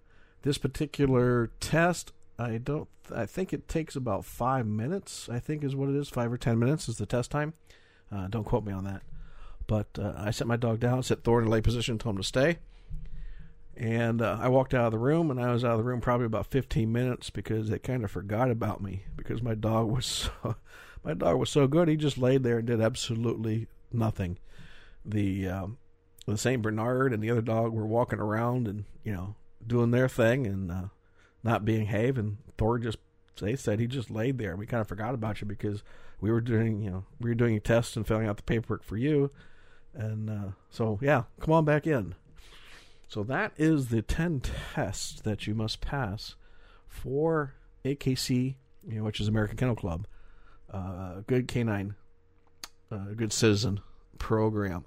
this 0.46 0.58
particular 0.58 1.50
test, 1.58 2.12
I 2.38 2.58
don't, 2.58 2.88
I 3.12 3.26
think 3.26 3.52
it 3.52 3.66
takes 3.66 3.96
about 3.96 4.24
five 4.24 4.64
minutes. 4.64 5.28
I 5.28 5.40
think 5.40 5.64
is 5.64 5.74
what 5.74 5.88
it 5.88 5.96
is. 5.96 6.08
Five 6.08 6.32
or 6.32 6.36
ten 6.36 6.56
minutes 6.56 6.88
is 6.88 6.98
the 6.98 7.04
test 7.04 7.32
time. 7.32 7.54
Uh, 8.12 8.28
don't 8.28 8.44
quote 8.44 8.64
me 8.64 8.72
on 8.72 8.84
that. 8.84 9.02
But 9.66 9.88
uh, 9.98 10.12
I 10.16 10.30
set 10.30 10.46
my 10.46 10.56
dog 10.56 10.78
down, 10.78 11.02
set 11.02 11.24
Thor 11.24 11.40
in 11.40 11.48
a 11.48 11.50
lay 11.50 11.60
position, 11.60 11.98
told 11.98 12.14
him 12.14 12.22
to 12.22 12.28
stay. 12.28 12.58
And 13.76 14.22
uh, 14.22 14.38
I 14.40 14.46
walked 14.48 14.72
out 14.72 14.86
of 14.86 14.92
the 14.92 14.98
room, 14.98 15.32
and 15.32 15.40
I 15.40 15.52
was 15.52 15.64
out 15.64 15.72
of 15.72 15.78
the 15.78 15.84
room 15.84 16.00
probably 16.00 16.26
about 16.26 16.46
15 16.46 16.92
minutes 16.92 17.28
because 17.28 17.68
they 17.68 17.80
kind 17.80 18.04
of 18.04 18.12
forgot 18.12 18.48
about 18.48 18.80
me 18.80 19.02
because 19.16 19.42
my 19.42 19.56
dog 19.56 19.90
was 19.90 20.06
so, 20.42 20.54
my 21.02 21.14
dog 21.14 21.40
was 21.40 21.50
so 21.50 21.66
good. 21.66 21.88
He 21.88 21.96
just 21.96 22.18
laid 22.18 22.44
there 22.44 22.58
and 22.58 22.68
did 22.68 22.80
absolutely 22.80 23.66
nothing. 23.92 24.38
The 25.04 25.48
um, 25.48 25.78
the 26.24 26.38
Saint 26.38 26.62
Bernard 26.62 27.12
and 27.12 27.20
the 27.20 27.30
other 27.30 27.42
dog 27.42 27.72
were 27.72 27.86
walking 27.86 28.20
around 28.20 28.68
and 28.68 28.84
you 29.02 29.12
know 29.12 29.34
doing 29.66 29.90
their 29.90 30.08
thing 30.08 30.46
and 30.46 30.70
uh, 30.70 30.84
not 31.42 31.64
being 31.64 31.86
have. 31.86 32.18
And 32.18 32.38
Thor 32.56 32.78
just 32.78 32.98
they 33.40 33.56
said 33.56 33.80
he 33.80 33.86
just 33.86 34.10
laid 34.10 34.38
there. 34.38 34.56
We 34.56 34.66
kind 34.66 34.80
of 34.80 34.88
forgot 34.88 35.14
about 35.14 35.40
you 35.40 35.46
because 35.46 35.82
we 36.20 36.30
were 36.30 36.40
doing 36.40 36.80
you 36.82 36.90
know 36.90 37.04
we 37.20 37.30
were 37.30 37.34
doing 37.34 37.60
tests 37.60 37.96
and 37.96 38.06
filling 38.06 38.26
out 38.26 38.36
the 38.36 38.42
paperwork 38.42 38.82
for 38.82 38.96
you. 38.96 39.30
And 39.94 40.28
uh, 40.28 40.50
so 40.70 40.98
yeah, 41.02 41.24
come 41.40 41.54
on 41.54 41.64
back 41.64 41.86
in. 41.86 42.14
So 43.08 43.22
that 43.24 43.52
is 43.56 43.88
the 43.88 44.02
10 44.02 44.42
tests 44.74 45.20
that 45.20 45.46
you 45.46 45.54
must 45.54 45.80
pass 45.80 46.34
for 46.88 47.54
AKC, 47.84 48.56
you 48.86 48.98
know, 48.98 49.04
which 49.04 49.20
is 49.20 49.28
American 49.28 49.56
Kennel 49.56 49.76
Club, 49.76 50.06
uh, 50.72 51.20
good 51.26 51.46
canine, 51.46 51.94
uh, 52.90 53.12
good 53.14 53.32
citizen 53.32 53.80
program, 54.18 54.84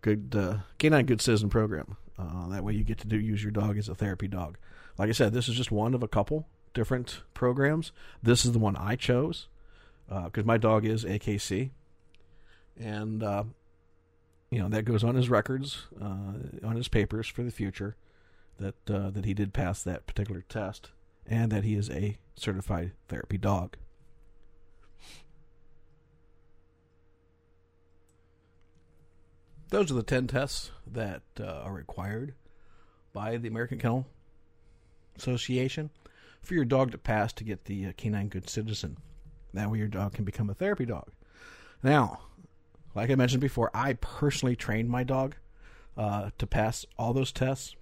good 0.00 0.34
uh, 0.36 0.58
canine 0.78 1.06
good 1.06 1.20
citizen 1.20 1.48
program. 1.48 1.96
Uh, 2.18 2.48
that 2.48 2.64
way 2.64 2.72
you 2.72 2.84
get 2.84 2.98
to 2.98 3.08
do 3.08 3.18
use 3.18 3.42
your 3.42 3.50
dog 3.50 3.76
as 3.76 3.88
a 3.88 3.94
therapy 3.94 4.28
dog. 4.28 4.56
Like 4.98 5.08
I 5.08 5.12
said, 5.12 5.32
this 5.32 5.48
is 5.48 5.56
just 5.56 5.72
one 5.72 5.94
of 5.94 6.02
a 6.02 6.08
couple 6.08 6.46
different 6.72 7.22
programs. 7.34 7.92
This 8.22 8.44
is 8.44 8.52
the 8.52 8.58
one 8.58 8.76
I 8.76 8.96
chose 8.96 9.48
because 10.08 10.44
uh, 10.44 10.46
my 10.46 10.58
dog 10.58 10.84
is 10.84 11.04
AKC, 11.04 11.70
and 12.78 13.22
uh, 13.22 13.44
you 14.50 14.58
know 14.58 14.68
that 14.68 14.84
goes 14.84 15.02
on 15.02 15.14
his 15.14 15.28
records, 15.28 15.86
uh, 16.00 16.66
on 16.66 16.76
his 16.76 16.88
papers 16.88 17.26
for 17.26 17.42
the 17.42 17.50
future, 17.50 17.96
that 18.58 18.74
uh, 18.88 19.10
that 19.10 19.24
he 19.24 19.34
did 19.34 19.52
pass 19.52 19.82
that 19.82 20.06
particular 20.06 20.44
test, 20.48 20.90
and 21.26 21.50
that 21.50 21.64
he 21.64 21.74
is 21.74 21.90
a 21.90 22.18
certified 22.36 22.92
therapy 23.08 23.38
dog. 23.38 23.76
Those 29.74 29.90
are 29.90 29.94
the 29.94 30.04
ten 30.04 30.28
tests 30.28 30.70
that 30.86 31.22
uh, 31.40 31.46
are 31.46 31.72
required 31.72 32.34
by 33.12 33.38
the 33.38 33.48
American 33.48 33.76
Kennel 33.76 34.06
Association 35.16 35.90
for 36.42 36.54
your 36.54 36.64
dog 36.64 36.92
to 36.92 36.98
pass 36.98 37.32
to 37.32 37.42
get 37.42 37.64
the 37.64 37.86
uh, 37.86 37.92
Canine 37.96 38.28
Good 38.28 38.48
Citizen. 38.48 38.98
That 39.52 39.72
way, 39.72 39.78
your 39.78 39.88
dog 39.88 40.12
can 40.12 40.24
become 40.24 40.48
a 40.48 40.54
therapy 40.54 40.86
dog. 40.86 41.10
Now, 41.82 42.20
like 42.94 43.10
I 43.10 43.16
mentioned 43.16 43.40
before, 43.40 43.72
I 43.74 43.94
personally 43.94 44.54
trained 44.54 44.90
my 44.90 45.02
dog 45.02 45.34
uh, 45.96 46.30
to 46.38 46.46
pass 46.46 46.86
all 46.96 47.12
those 47.12 47.32
tests. 47.32 47.74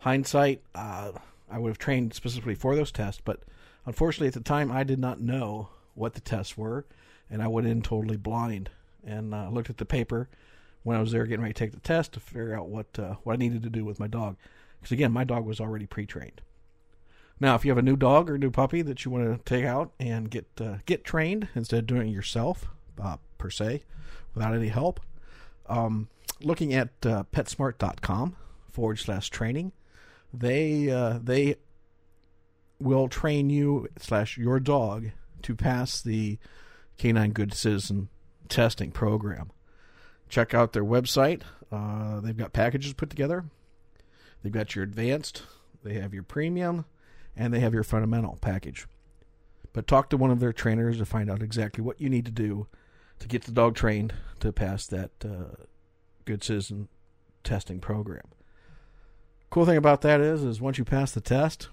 Hindsight, 0.00 0.60
uh, 0.74 1.12
I 1.48 1.58
would 1.60 1.68
have 1.68 1.78
trained 1.78 2.14
specifically 2.14 2.56
for 2.56 2.74
those 2.74 2.90
tests, 2.90 3.22
but 3.24 3.44
unfortunately 3.86 4.26
at 4.26 4.34
the 4.34 4.40
time 4.40 4.72
I 4.72 4.82
did 4.82 4.98
not 4.98 5.20
know 5.20 5.68
what 5.94 6.14
the 6.14 6.20
tests 6.20 6.58
were, 6.58 6.84
and 7.30 7.40
I 7.40 7.46
went 7.46 7.68
in 7.68 7.80
totally 7.80 8.16
blind 8.16 8.70
and 9.06 9.34
uh, 9.34 9.48
looked 9.50 9.70
at 9.70 9.78
the 9.78 9.84
paper 9.84 10.28
when 10.82 10.96
I 10.96 11.00
was 11.00 11.12
there 11.12 11.26
getting 11.26 11.42
ready 11.42 11.54
to 11.54 11.58
take 11.58 11.72
the 11.72 11.80
test 11.80 12.12
to 12.12 12.20
figure 12.20 12.54
out 12.54 12.68
what 12.68 12.98
uh, 12.98 13.14
what 13.22 13.34
I 13.34 13.36
needed 13.36 13.62
to 13.62 13.70
do 13.70 13.84
with 13.84 14.00
my 14.00 14.06
dog. 14.06 14.36
Because 14.78 14.92
again, 14.92 15.12
my 15.12 15.24
dog 15.24 15.46
was 15.46 15.60
already 15.60 15.86
pre-trained. 15.86 16.42
Now, 17.40 17.54
if 17.54 17.64
you 17.64 17.70
have 17.70 17.78
a 17.78 17.82
new 17.82 17.96
dog 17.96 18.30
or 18.30 18.38
new 18.38 18.50
puppy 18.50 18.82
that 18.82 19.04
you 19.04 19.10
want 19.10 19.24
to 19.24 19.44
take 19.44 19.64
out 19.64 19.92
and 19.98 20.30
get 20.30 20.46
uh, 20.60 20.76
get 20.86 21.04
trained 21.04 21.48
instead 21.54 21.80
of 21.80 21.86
doing 21.86 22.08
it 22.08 22.12
yourself, 22.12 22.68
uh, 23.02 23.16
per 23.38 23.50
se 23.50 23.82
without 24.34 24.54
any 24.54 24.68
help. 24.68 25.00
Um, 25.68 26.08
looking 26.40 26.74
at 26.74 26.90
uh, 27.04 27.24
PetSmart.com 27.32 28.36
forward 28.70 28.98
slash 28.98 29.30
training, 29.30 29.72
they 30.32 30.90
uh, 30.90 31.18
they 31.22 31.56
will 32.78 33.08
train 33.08 33.50
you 33.50 33.88
slash 33.98 34.36
your 34.36 34.60
dog 34.60 35.10
to 35.42 35.54
pass 35.54 36.00
the 36.00 36.38
Canine 36.98 37.32
Good 37.32 37.54
Citizen 37.54 38.08
testing 38.46 38.90
program. 38.90 39.50
Check 40.28 40.54
out 40.54 40.72
their 40.72 40.84
website. 40.84 41.42
Uh, 41.70 42.20
they've 42.20 42.36
got 42.36 42.52
packages 42.52 42.92
put 42.92 43.10
together. 43.10 43.44
They've 44.42 44.52
got 44.52 44.74
your 44.74 44.84
advanced, 44.84 45.42
they 45.82 45.94
have 45.94 46.14
your 46.14 46.22
premium, 46.22 46.84
and 47.36 47.52
they 47.52 47.60
have 47.60 47.74
your 47.74 47.82
fundamental 47.82 48.38
package. 48.40 48.86
But 49.72 49.86
talk 49.86 50.08
to 50.10 50.16
one 50.16 50.30
of 50.30 50.40
their 50.40 50.52
trainers 50.52 50.98
to 50.98 51.04
find 51.04 51.30
out 51.30 51.42
exactly 51.42 51.82
what 51.82 52.00
you 52.00 52.08
need 52.08 52.24
to 52.26 52.30
do 52.30 52.66
to 53.18 53.28
get 53.28 53.42
the 53.42 53.52
dog 53.52 53.74
trained 53.74 54.14
to 54.40 54.52
pass 54.52 54.86
that 54.86 55.10
uh, 55.24 55.64
good 56.24 56.44
citizen 56.44 56.88
testing 57.44 57.80
program. 57.80 58.24
Cool 59.50 59.66
thing 59.66 59.76
about 59.76 60.02
that 60.02 60.20
is, 60.20 60.42
is 60.42 60.60
once 60.60 60.78
you 60.78 60.84
pass 60.84 61.12
the 61.12 61.20
test, 61.20 61.68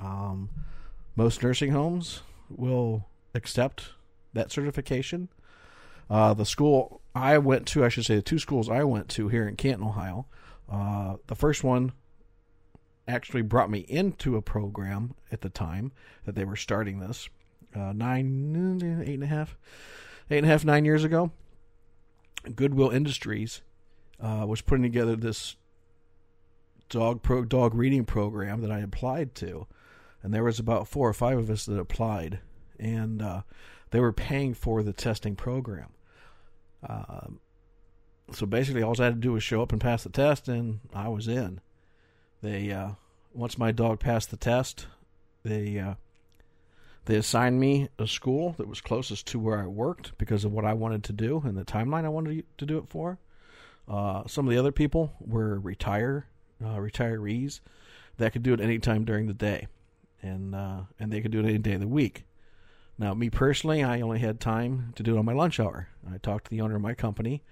um, 0.00 0.50
most 1.16 1.42
nursing 1.42 1.70
homes 1.70 2.22
will 2.48 3.06
accept 3.34 3.90
that 4.32 4.52
certification. 4.52 5.28
Uh, 6.10 6.34
the 6.34 6.46
school 6.46 7.00
I 7.14 7.38
went 7.38 7.66
to, 7.68 7.84
I 7.84 7.88
should 7.88 8.04
say, 8.04 8.16
the 8.16 8.22
two 8.22 8.38
schools 8.38 8.68
I 8.68 8.84
went 8.84 9.08
to 9.10 9.28
here 9.28 9.46
in 9.46 9.56
Canton, 9.56 9.86
Ohio. 9.86 10.26
Uh, 10.70 11.16
the 11.26 11.34
first 11.34 11.62
one 11.62 11.92
actually 13.06 13.42
brought 13.42 13.70
me 13.70 13.80
into 13.80 14.36
a 14.36 14.42
program 14.42 15.14
at 15.30 15.42
the 15.42 15.50
time 15.50 15.92
that 16.24 16.34
they 16.34 16.44
were 16.44 16.56
starting 16.56 17.00
this. 17.00 17.28
Uh, 17.74 17.92
nine, 17.92 19.02
eight 19.04 19.14
and 19.14 19.24
a 19.24 19.26
half, 19.26 19.56
eight 20.30 20.38
and 20.38 20.46
a 20.46 20.48
half, 20.48 20.64
nine 20.64 20.84
years 20.84 21.04
ago, 21.04 21.32
Goodwill 22.54 22.90
Industries 22.90 23.62
uh, 24.20 24.44
was 24.46 24.60
putting 24.60 24.84
together 24.84 25.16
this 25.16 25.56
dog 26.88 27.22
pro 27.22 27.44
dog 27.44 27.74
reading 27.74 28.04
program 28.04 28.60
that 28.60 28.70
I 28.70 28.78
applied 28.78 29.34
to, 29.36 29.66
and 30.22 30.32
there 30.32 30.44
was 30.44 30.58
about 30.58 30.86
four 30.86 31.08
or 31.08 31.14
five 31.14 31.38
of 31.38 31.50
us 31.50 31.66
that 31.66 31.78
applied, 31.78 32.40
and 32.78 33.20
uh, 33.20 33.42
they 33.90 34.00
were 34.00 34.12
paying 34.12 34.54
for 34.54 34.82
the 34.82 34.92
testing 34.92 35.34
program. 35.34 35.93
Uh, 36.88 37.28
so 38.32 38.46
basically, 38.46 38.82
all 38.82 39.00
I 39.00 39.04
had 39.04 39.14
to 39.14 39.20
do 39.20 39.32
was 39.32 39.42
show 39.42 39.62
up 39.62 39.72
and 39.72 39.80
pass 39.80 40.02
the 40.02 40.10
test, 40.10 40.48
and 40.48 40.80
I 40.94 41.08
was 41.08 41.28
in. 41.28 41.60
They 42.42 42.70
uh, 42.72 42.90
once 43.32 43.58
my 43.58 43.72
dog 43.72 44.00
passed 44.00 44.30
the 44.30 44.36
test, 44.36 44.86
they 45.44 45.78
uh, 45.78 45.94
they 47.06 47.16
assigned 47.16 47.60
me 47.60 47.88
a 47.98 48.06
school 48.06 48.54
that 48.58 48.68
was 48.68 48.80
closest 48.80 49.26
to 49.28 49.38
where 49.38 49.60
I 49.60 49.66
worked 49.66 50.16
because 50.18 50.44
of 50.44 50.52
what 50.52 50.64
I 50.64 50.72
wanted 50.72 51.04
to 51.04 51.12
do 51.12 51.42
and 51.44 51.56
the 51.56 51.64
timeline 51.64 52.04
I 52.04 52.10
wanted 52.10 52.44
to 52.58 52.66
do 52.66 52.78
it 52.78 52.88
for. 52.88 53.18
Uh, 53.86 54.22
some 54.26 54.46
of 54.46 54.52
the 54.52 54.58
other 54.58 54.72
people 54.72 55.12
were 55.20 55.58
retire 55.58 56.26
uh, 56.62 56.76
retirees 56.76 57.60
that 58.16 58.32
could 58.32 58.42
do 58.42 58.54
it 58.54 58.60
any 58.60 58.78
time 58.78 59.04
during 59.04 59.26
the 59.26 59.34
day, 59.34 59.66
and 60.22 60.54
uh, 60.54 60.82
and 60.98 61.12
they 61.12 61.20
could 61.20 61.32
do 61.32 61.40
it 61.40 61.46
any 61.46 61.58
day 61.58 61.74
of 61.74 61.80
the 61.80 61.88
week. 61.88 62.24
Now, 62.96 63.12
me 63.12 63.28
personally, 63.28 63.82
I 63.82 64.00
only 64.00 64.20
had 64.20 64.38
time 64.38 64.92
to 64.94 65.02
do 65.02 65.16
it 65.16 65.18
on 65.18 65.24
my 65.24 65.32
lunch 65.32 65.58
hour. 65.58 65.88
I 66.08 66.18
talked 66.18 66.44
to 66.44 66.50
the 66.50 66.60
owner 66.60 66.76
of 66.76 66.82
my 66.82 66.94
company 66.94 67.42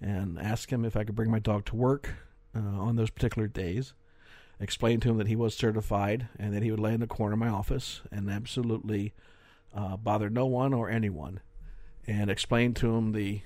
and 0.00 0.38
asked 0.40 0.70
him 0.70 0.84
if 0.84 0.96
I 0.96 1.04
could 1.04 1.14
bring 1.14 1.30
my 1.30 1.38
dog 1.38 1.66
to 1.66 1.76
work 1.76 2.14
uh, 2.54 2.58
on 2.58 2.96
those 2.96 3.10
particular 3.10 3.46
days. 3.46 3.94
Explained 4.60 5.02
to 5.02 5.10
him 5.10 5.18
that 5.18 5.28
he 5.28 5.36
was 5.36 5.54
certified 5.54 6.26
and 6.36 6.52
that 6.52 6.64
he 6.64 6.72
would 6.72 6.80
lay 6.80 6.94
in 6.94 7.00
the 7.00 7.06
corner 7.06 7.34
of 7.34 7.38
my 7.38 7.48
office 7.48 8.00
and 8.10 8.28
absolutely 8.28 9.14
uh, 9.72 9.96
bother 9.96 10.28
no 10.28 10.46
one 10.46 10.74
or 10.74 10.90
anyone. 10.90 11.40
And 12.08 12.28
explained 12.28 12.74
to 12.76 12.96
him 12.96 13.12
the 13.12 13.42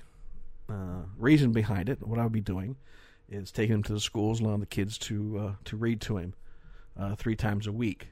uh, 0.67 1.03
reason 1.17 1.51
behind 1.51 1.87
it, 1.87 2.05
what 2.07 2.17
I 2.17 2.23
would 2.23 2.31
be 2.31 2.41
doing, 2.41 2.77
is 3.29 3.51
taking 3.51 3.75
him 3.75 3.83
to 3.83 3.93
the 3.93 3.99
schools, 3.99 4.39
and 4.39 4.47
allowing 4.47 4.61
the 4.61 4.65
kids 4.65 4.97
to 4.99 5.37
uh, 5.37 5.53
to 5.65 5.77
read 5.77 6.01
to 6.01 6.17
him 6.17 6.33
uh, 6.97 7.15
three 7.15 7.35
times 7.35 7.67
a 7.67 7.71
week. 7.71 8.07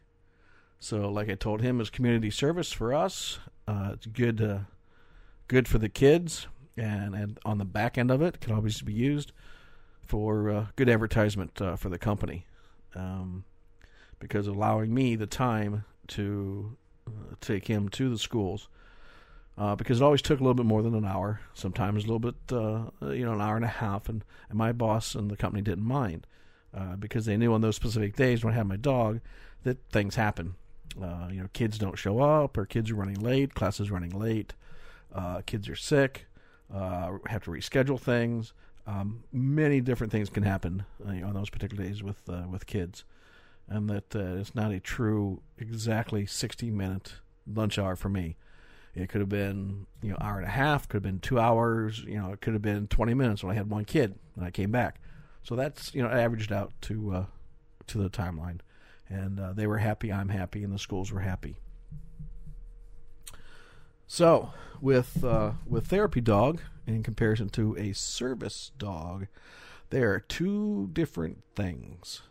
So, 0.84 1.10
like 1.10 1.30
I 1.30 1.36
told 1.36 1.62
him, 1.62 1.80
it's 1.80 1.92
community 1.92 2.32
service 2.32 2.72
for 2.72 2.92
us. 2.92 3.38
Uh, 3.68 3.92
it's 3.94 4.08
good, 4.08 4.42
uh, 4.42 4.58
good 5.48 5.68
for 5.68 5.78
the 5.78 5.90
kids, 5.90 6.48
and 6.76 7.14
and 7.14 7.40
on 7.46 7.60
the 7.60 7.66
back 7.66 8.00
end 8.00 8.10
of 8.10 8.24
it, 8.24 8.42
can 8.42 8.52
always 8.52 8.82
be 8.82 8.92
used 8.92 9.32
for 10.02 10.50
uh, 10.50 10.66
good 10.76 10.90
advertisement 10.90 11.62
uh, 11.62 11.76
for 11.76 11.90
the 11.90 12.00
company, 12.00 12.48
um, 12.96 13.44
because 14.18 14.48
allowing 14.48 14.92
me 14.92 15.16
the 15.16 15.28
time 15.28 15.86
to 16.08 16.76
uh, 17.08 17.36
take 17.40 17.68
him 17.68 17.88
to 17.90 18.10
the 18.10 18.18
schools. 18.18 18.68
Uh, 19.60 19.76
because 19.76 20.02
it 20.02 20.04
always 20.04 20.24
took 20.24 20.40
a 20.40 20.44
little 20.44 20.56
bit 20.56 20.66
more 20.66 20.82
than 20.82 20.96
an 20.96 21.06
hour, 21.06 21.42
sometimes 21.54 22.06
a 22.06 22.08
little 22.08 22.18
bit, 22.18 22.36
you 22.50 23.24
know, 23.24 23.34
an 23.34 23.42
hour 23.42 23.56
and 23.56 23.66
a 23.66 23.68
half, 23.68 24.10
and, 24.10 24.24
and 24.50 24.58
my 24.58 24.72
boss 24.72 25.14
and 25.14 25.30
the 25.30 25.38
company 25.38 25.62
didn't 25.62 25.84
mind 25.84 26.26
because 27.00 27.26
they 27.26 27.38
knew 27.38 27.54
on 27.54 27.62
those 27.62 27.76
specific 27.76 28.16
days 28.16 28.44
when 28.44 28.54
I 28.54 28.58
had 28.58 28.66
my 28.66 28.78
dog 28.78 29.20
that 29.64 29.78
things 29.92 30.16
happen. 30.16 30.56
Uh, 31.02 31.28
you 31.32 31.42
know, 31.42 31.48
kids 31.54 31.78
don't 31.78 31.98
show 31.98 32.20
up, 32.20 32.58
or 32.58 32.66
kids 32.66 32.92
are 32.92 32.96
running 32.96 33.20
late, 33.20 33.54
classes 33.54 33.92
running 33.92 34.18
late, 34.18 34.54
uh, 35.14 35.42
kids 35.46 35.70
are 35.70 35.76
sick, 35.76 36.28
uh, 36.74 37.18
have 37.28 37.44
to 37.44 37.52
reschedule 37.52 38.00
things. 38.00 38.54
Um, 38.88 39.24
many 39.32 39.80
different 39.80 40.12
things 40.12 40.30
can 40.30 40.44
happen 40.44 40.86
uh, 41.06 41.26
on 41.26 41.34
those 41.34 41.50
particular 41.50 41.84
days 41.84 42.02
with 42.02 42.18
uh, 42.28 42.44
with 42.50 42.66
kids, 42.66 43.04
and 43.68 43.90
that 43.90 44.16
uh, 44.16 44.40
it's 44.40 44.56
not 44.56 44.72
a 44.72 44.80
true 44.80 45.42
exactly 45.58 46.26
sixty 46.26 46.72
minute 46.72 47.14
lunch 47.48 47.78
hour 47.78 47.96
for 47.96 48.10
me. 48.10 48.38
It 48.96 49.08
could 49.08 49.22
have 49.22 49.30
been 49.30 49.86
you 50.02 50.10
know 50.10 50.18
hour 50.20 50.38
and 50.38 50.48
a 50.48 50.52
half, 50.52 50.88
could 50.88 50.98
have 50.98 51.04
been 51.04 51.20
two 51.20 51.40
hours, 51.40 52.00
you 52.04 52.18
know, 52.18 52.32
it 52.34 52.42
could 52.42 52.54
have 52.54 52.62
been 52.62 52.88
twenty 52.88 53.14
minutes 53.14 53.44
when 53.44 53.52
I 53.52 53.56
had 53.56 53.70
one 53.70 53.86
kid 53.86 54.16
and 54.36 54.44
I 54.44 54.52
came 54.52 54.72
back. 54.72 55.00
So 55.44 55.56
that's 55.56 55.94
you 55.94 56.02
know 56.02 56.10
averaged 56.10 56.52
out 56.52 56.74
to 56.82 57.28
to 57.88 57.98
the 57.98 58.10
timeline, 58.10 58.60
and 59.12 59.40
uh, 59.40 59.54
they 59.54 59.68
were 59.68 59.80
happy. 59.80 60.12
I'm 60.12 60.30
happy, 60.30 60.64
and 60.64 60.74
the 60.74 60.80
schools 60.80 61.12
were 61.12 61.20
happy. 61.20 61.58
So 64.08 64.52
with 64.80 65.24
uh, 65.24 65.54
with 65.68 65.88
therapy 65.88 66.22
dog 66.22 66.62
in 66.88 67.04
comparison 67.04 67.50
to 67.50 67.76
a 67.78 67.94
service 67.94 68.72
dog, 68.78 69.28
they 69.90 70.02
are 70.02 70.20
two 70.20 70.90
different 70.94 71.44
things. 71.56 72.22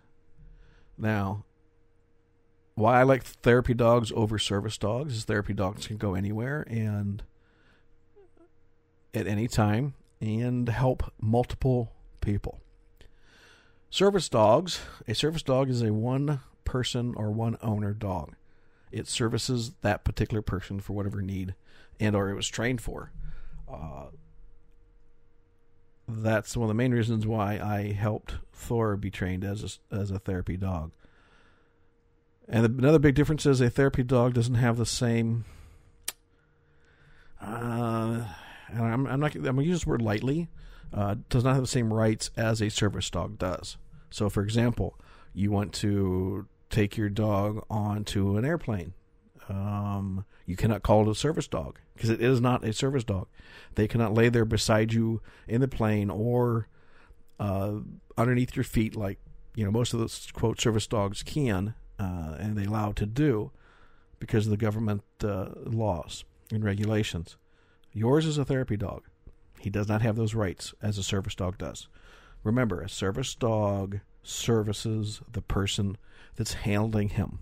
Now, 0.98 1.44
why 2.74 3.00
I 3.00 3.02
like 3.04 3.22
therapy 3.24 3.74
dogs 3.74 4.12
over 4.14 4.38
service 4.38 4.78
dogs 4.78 5.16
is 5.16 5.24
therapy 5.24 5.54
dogs 5.54 5.86
can 5.86 5.96
go 5.96 6.14
anywhere 6.14 6.66
and 6.68 7.22
at 9.14 9.26
any 9.26 9.48
time 9.48 9.94
and 10.20 10.68
help 10.68 11.12
multiple 11.20 11.92
people. 12.20 12.60
Service 13.88 14.28
dogs, 14.28 14.80
a 15.08 15.14
service 15.14 15.42
dog 15.42 15.68
is 15.68 15.82
a 15.82 15.92
one 15.92 16.40
person 16.70 17.14
or 17.16 17.32
one 17.32 17.58
owner 17.62 17.92
dog. 17.92 18.34
It 18.92 19.08
services 19.08 19.72
that 19.82 20.04
particular 20.04 20.40
person 20.40 20.80
for 20.80 20.92
whatever 20.92 21.20
need 21.20 21.54
and 21.98 22.14
or 22.14 22.30
it 22.30 22.34
was 22.34 22.48
trained 22.48 22.80
for. 22.80 23.10
Uh, 23.70 24.06
that's 26.08 26.56
one 26.56 26.64
of 26.64 26.68
the 26.68 26.74
main 26.74 26.92
reasons 26.92 27.26
why 27.26 27.58
I 27.58 27.92
helped 27.92 28.34
Thor 28.52 28.96
be 28.96 29.10
trained 29.10 29.44
as 29.44 29.80
a, 29.90 29.94
as 29.94 30.10
a 30.10 30.18
therapy 30.18 30.56
dog. 30.56 30.92
And 32.48 32.64
another 32.64 32.98
big 32.98 33.14
difference 33.14 33.46
is 33.46 33.60
a 33.60 33.70
therapy 33.70 34.02
dog 34.02 34.34
doesn't 34.34 34.54
have 34.54 34.76
the 34.76 34.86
same. 34.86 35.44
Uh, 37.40 38.24
and 38.68 38.82
I'm, 38.82 39.06
I'm 39.06 39.20
not. 39.20 39.34
I'm 39.34 39.42
gonna 39.42 39.62
use 39.62 39.80
this 39.80 39.86
word 39.86 40.02
lightly 40.02 40.48
uh, 40.92 41.16
does 41.28 41.44
not 41.44 41.54
have 41.54 41.62
the 41.62 41.68
same 41.68 41.92
rights 41.92 42.30
as 42.36 42.60
a 42.60 42.70
service 42.70 43.08
dog 43.10 43.38
does. 43.38 43.76
So, 44.10 44.28
for 44.28 44.42
example, 44.42 44.98
you 45.32 45.50
want 45.50 45.72
to 45.74 46.46
take 46.70 46.96
your 46.96 47.08
dog 47.08 47.64
onto 47.68 48.36
an 48.36 48.44
airplane. 48.44 48.94
Um, 49.48 50.24
you 50.46 50.56
cannot 50.56 50.82
call 50.82 51.02
it 51.02 51.10
a 51.10 51.14
service 51.14 51.48
dog 51.48 51.78
because 51.94 52.10
it 52.10 52.22
is 52.22 52.40
not 52.40 52.64
a 52.64 52.72
service 52.72 53.04
dog. 53.04 53.26
They 53.74 53.88
cannot 53.88 54.14
lay 54.14 54.28
there 54.28 54.44
beside 54.44 54.92
you 54.92 55.20
in 55.48 55.60
the 55.60 55.68
plane 55.68 56.08
or 56.08 56.68
uh, 57.40 57.80
underneath 58.16 58.54
your 58.54 58.64
feet 58.64 58.94
like 58.94 59.18
you 59.54 59.64
know 59.64 59.70
most 59.70 59.92
of 59.92 60.00
those 60.00 60.30
quote 60.32 60.60
service 60.60 60.86
dogs 60.86 61.22
can, 61.22 61.74
uh, 61.98 62.36
and 62.38 62.56
they 62.56 62.64
allow 62.64 62.92
to 62.92 63.06
do 63.06 63.50
because 64.20 64.46
of 64.46 64.50
the 64.50 64.56
government 64.56 65.02
uh, 65.24 65.48
laws 65.64 66.24
and 66.52 66.64
regulations. 66.64 67.36
Yours 67.92 68.26
is 68.26 68.38
a 68.38 68.44
therapy 68.44 68.76
dog. 68.76 69.02
He 69.58 69.70
does 69.70 69.88
not 69.88 70.02
have 70.02 70.16
those 70.16 70.34
rights 70.34 70.74
as 70.80 70.96
a 70.96 71.02
service 71.02 71.34
dog 71.34 71.58
does. 71.58 71.88
Remember, 72.44 72.80
a 72.80 72.88
service 72.88 73.34
dog 73.34 74.00
services 74.22 75.20
the 75.30 75.42
person 75.42 75.96
that's 76.40 76.54
handling 76.54 77.10
him. 77.10 77.38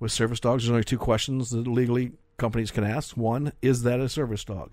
With 0.00 0.10
service 0.10 0.40
dogs, 0.40 0.64
there's 0.64 0.72
only 0.72 0.82
two 0.82 0.98
questions 0.98 1.50
that 1.50 1.68
legally 1.68 2.10
companies 2.38 2.72
can 2.72 2.82
ask. 2.82 3.16
One, 3.16 3.52
is 3.62 3.84
that 3.84 4.00
a 4.00 4.08
service 4.08 4.42
dog? 4.42 4.72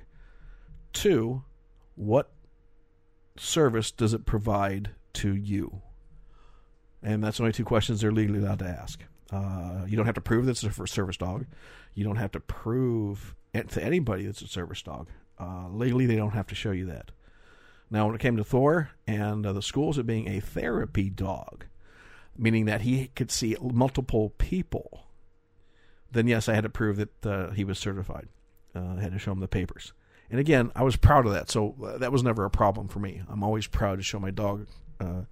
Two, 0.92 1.44
what 1.94 2.32
service 3.38 3.92
does 3.92 4.16
it 4.16 4.26
provide 4.26 4.90
to 5.14 5.36
you? 5.36 5.84
And 7.04 7.24
that's 7.24 7.40
only 7.40 7.52
two 7.52 7.64
questions 7.64 8.02
they're 8.02 8.12
legally 8.12 8.40
allowed 8.40 8.60
to 8.60 8.66
ask. 8.66 9.04
Uh, 9.32 9.86
you 9.88 9.96
don't 9.96 10.08
have 10.08 10.16
to 10.16 10.22
prove 10.22 10.48
that 10.48 10.64
it's 10.64 10.80
a 10.80 10.88
service 10.88 11.18
dog. 11.18 11.46
You 11.94 12.04
don't 12.04 12.16
have 12.16 12.32
to 12.32 12.40
prove 12.40 13.36
to 13.54 13.84
anybody 13.84 14.26
it's 14.26 14.42
a 14.42 14.48
service 14.48 14.82
dog. 14.82 15.10
Uh, 15.40 15.68
legally, 15.70 16.08
they 16.08 16.16
don't 16.16 16.32
have 16.34 16.48
to 16.48 16.56
show 16.56 16.72
you 16.72 16.88
that. 16.88 17.12
Now, 17.92 18.08
when 18.08 18.16
it 18.16 18.22
came 18.22 18.36
to 18.38 18.44
Thor 18.44 18.90
and 19.06 19.46
uh, 19.46 19.54
the 19.54 19.62
schools, 19.62 20.00
it 20.00 20.08
being 20.08 20.28
a 20.28 20.40
therapy 20.40 21.12
dog, 21.12 21.66
meaning 22.38 22.66
that 22.66 22.82
he 22.82 23.08
could 23.16 23.32
see 23.32 23.56
multiple 23.62 24.34
people, 24.38 25.06
then 26.12 26.28
yes, 26.28 26.48
I 26.48 26.54
had 26.54 26.64
to 26.64 26.70
prove 26.70 26.98
that 26.98 27.26
uh, 27.26 27.52
he 27.52 27.64
was 27.64 27.80
certified. 27.80 28.28
Uh, 28.76 28.96
I 28.98 29.02
had 29.02 29.14
to 29.14 29.20
show 29.20 29.32
him 29.32 29.40
the 29.40 29.48
papers. 29.48 29.94
And 30.30 30.40
again, 30.40 30.72
I 30.76 30.84
was 30.84 30.96
proud 30.96 31.26
of 31.26 31.34
that, 31.34 31.50
so 31.50 31.76
uh, 31.84 31.98
that 32.00 32.12
was 32.12 32.24
never 32.24 32.46
a 32.46 32.50
problem 32.50 32.88
for 32.88 33.00
me. 33.00 33.22
I'm 33.30 33.44
always 33.44 33.68
proud 33.68 33.98
to 33.98 34.04
show 34.04 34.20
my 34.20 34.32
dog 34.32 34.68
uh, 35.00 35.24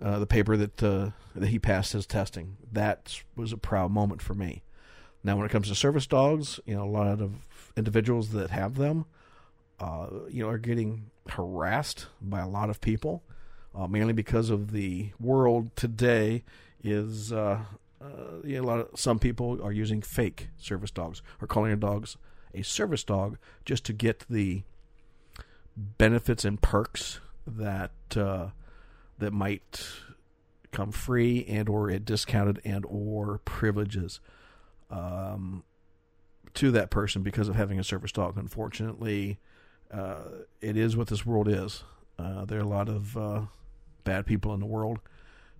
the 0.00 0.26
paper 0.26 0.56
that 0.56 0.76
that 0.76 1.48
he 1.48 1.58
passed 1.58 1.92
his 1.92 2.06
testing. 2.06 2.56
That 2.72 3.22
was 3.36 3.52
a 3.52 3.56
proud 3.56 3.90
moment 3.90 4.20
for 4.20 4.34
me. 4.34 4.62
Now, 5.24 5.36
when 5.36 5.46
it 5.46 5.52
comes 5.52 5.68
to 5.68 5.74
service 5.74 6.06
dogs, 6.06 6.60
you 6.66 6.74
know, 6.74 6.84
a 6.84 6.90
lot 6.90 7.20
of 7.20 7.32
individuals 7.76 8.30
that 8.30 8.50
have 8.50 8.74
them 8.76 9.06
uh, 9.80 10.06
you 10.28 10.42
know, 10.42 10.48
are 10.48 10.58
getting 10.58 11.10
harassed 11.28 12.06
by 12.20 12.40
a 12.40 12.48
lot 12.48 12.70
of 12.70 12.80
people, 12.80 13.22
uh, 13.74 13.86
mainly 13.86 14.12
because 14.12 14.50
of 14.50 14.72
the 14.72 15.10
world 15.20 15.74
today 15.76 16.44
is 16.82 17.32
uh, 17.32 17.60
uh, 18.00 18.46
a 18.46 18.60
lot 18.60 18.80
of 18.80 18.88
some 18.98 19.18
people 19.18 19.60
are 19.62 19.72
using 19.72 20.02
fake 20.02 20.48
service 20.56 20.90
dogs 20.90 21.22
or 21.40 21.46
calling 21.46 21.70
their 21.70 21.76
dogs 21.76 22.16
a 22.54 22.62
service 22.62 23.04
dog 23.04 23.38
just 23.64 23.84
to 23.84 23.92
get 23.92 24.24
the 24.30 24.62
benefits 25.76 26.44
and 26.44 26.60
perks 26.60 27.20
that 27.46 27.92
uh, 28.16 28.48
that 29.18 29.32
might 29.32 29.86
come 30.70 30.92
free 30.92 31.44
and 31.48 31.68
or 31.68 31.90
at 31.90 32.04
discounted 32.04 32.60
and 32.64 32.84
or 32.88 33.40
privileges 33.44 34.20
um, 34.90 35.62
to 36.54 36.70
that 36.70 36.90
person 36.90 37.22
because 37.22 37.48
of 37.48 37.56
having 37.56 37.78
a 37.78 37.84
service 37.84 38.12
dog. 38.12 38.36
Unfortunately, 38.36 39.38
uh, 39.90 40.24
it 40.60 40.76
is 40.76 40.96
what 40.96 41.08
this 41.08 41.24
world 41.24 41.48
is. 41.48 41.84
Uh, 42.18 42.44
there 42.44 42.58
are 42.58 42.62
a 42.62 42.68
lot 42.68 42.88
of 42.88 43.16
uh, 43.16 43.42
bad 44.08 44.24
people 44.24 44.54
in 44.54 44.60
the 44.60 44.66
world, 44.66 45.00